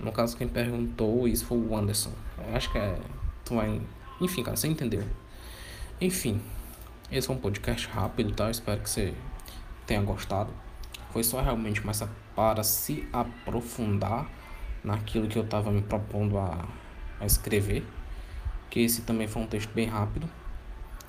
No 0.00 0.12
caso, 0.12 0.36
quem 0.36 0.46
perguntou 0.46 1.26
isso 1.26 1.44
foi 1.44 1.58
o 1.58 1.76
Anderson. 1.76 2.12
Eu 2.46 2.54
acho 2.54 2.70
que 2.70 2.78
é. 2.78 2.96
Tu 3.44 3.54
vai. 3.54 3.80
Enfim, 4.20 4.42
cara, 4.42 4.56
você 4.56 4.68
entendeu. 4.68 5.02
Enfim, 6.00 6.40
esse 7.10 7.30
é 7.30 7.32
um 7.32 7.38
podcast 7.38 7.88
rápido, 7.88 8.32
tá? 8.32 8.50
Espero 8.50 8.80
que 8.80 8.90
você 8.90 9.14
tenha 9.86 10.02
gostado. 10.02 10.52
Foi 11.10 11.24
só 11.24 11.40
realmente 11.40 11.84
mais 11.84 12.02
para 12.36 12.62
se 12.62 13.08
aprofundar 13.12 14.30
naquilo 14.84 15.26
que 15.26 15.38
eu 15.38 15.42
estava 15.42 15.70
me 15.70 15.80
propondo 15.80 16.36
a, 16.36 16.68
a 17.18 17.24
escrever. 17.24 17.84
Que 18.68 18.80
esse 18.80 19.02
também 19.02 19.26
foi 19.26 19.42
um 19.42 19.46
texto 19.46 19.72
bem 19.72 19.86
rápido. 19.86 20.28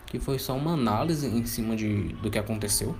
Que 0.05 0.19
foi 0.19 0.39
só 0.39 0.55
uma 0.55 0.73
análise 0.73 1.27
em 1.27 1.45
cima 1.45 1.75
de, 1.75 2.13
do 2.13 2.31
que 2.31 2.39
aconteceu. 2.39 2.95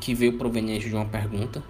Que 0.00 0.14
veio 0.14 0.38
proveniente 0.38 0.88
de 0.88 0.94
uma 0.94 1.06
pergunta. 1.06 1.60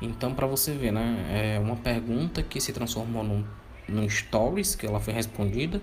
Então, 0.00 0.32
para 0.32 0.46
você 0.46 0.72
ver, 0.72 0.92
né? 0.92 1.56
É 1.56 1.58
uma 1.58 1.76
pergunta 1.76 2.40
que 2.42 2.60
se 2.60 2.72
transformou 2.72 3.24
num, 3.24 3.44
num 3.90 4.08
stories, 4.08 4.74
que 4.74 4.86
ela 4.86 5.00
foi 5.00 5.12
respondida 5.12 5.80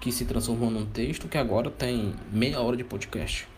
que 0.00 0.12
se 0.12 0.24
transformou 0.24 0.70
num 0.70 0.86
texto 0.86 1.28
que 1.28 1.38
agora 1.38 1.70
tem 1.70 2.14
meia 2.30 2.60
hora 2.60 2.76
de 2.76 2.84
podcast. 2.84 3.48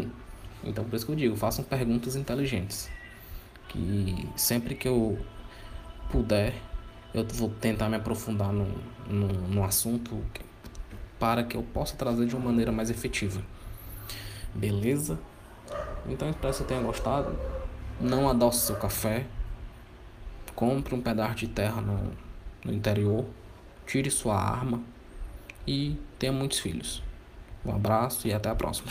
então 0.62 0.84
por 0.84 0.94
isso 0.94 1.06
que 1.06 1.12
eu 1.12 1.16
digo, 1.16 1.36
façam 1.36 1.64
perguntas 1.64 2.16
inteligentes. 2.16 2.88
Que 3.68 4.28
sempre 4.36 4.74
que 4.74 4.88
eu 4.88 5.18
puder, 6.10 6.54
eu 7.14 7.24
vou 7.24 7.48
tentar 7.48 7.88
me 7.88 7.96
aprofundar 7.96 8.52
no, 8.52 8.66
no, 9.08 9.28
no 9.28 9.64
assunto 9.64 10.22
para 11.18 11.44
que 11.44 11.56
eu 11.56 11.62
possa 11.62 11.96
trazer 11.96 12.26
de 12.26 12.34
uma 12.34 12.46
maneira 12.46 12.72
mais 12.72 12.90
efetiva. 12.90 13.42
Beleza? 14.54 15.18
Então 16.08 16.28
espero 16.28 16.52
que 16.52 16.58
você 16.58 16.64
tenha 16.64 16.80
gostado. 16.80 17.36
Não 18.00 18.28
adoce 18.28 18.66
seu 18.66 18.76
café. 18.76 19.26
Compre 20.54 20.94
um 20.94 21.00
pedaço 21.00 21.36
de 21.36 21.48
terra 21.48 21.80
no, 21.80 22.12
no 22.64 22.72
interior. 22.72 23.24
Tire 23.86 24.10
sua 24.10 24.36
arma 24.36 24.82
e 25.66 25.96
tenha 26.18 26.32
muitos 26.32 26.58
filhos. 26.58 27.02
Um 27.64 27.74
abraço 27.74 28.26
e 28.26 28.32
até 28.32 28.48
a 28.48 28.54
próxima. 28.54 28.88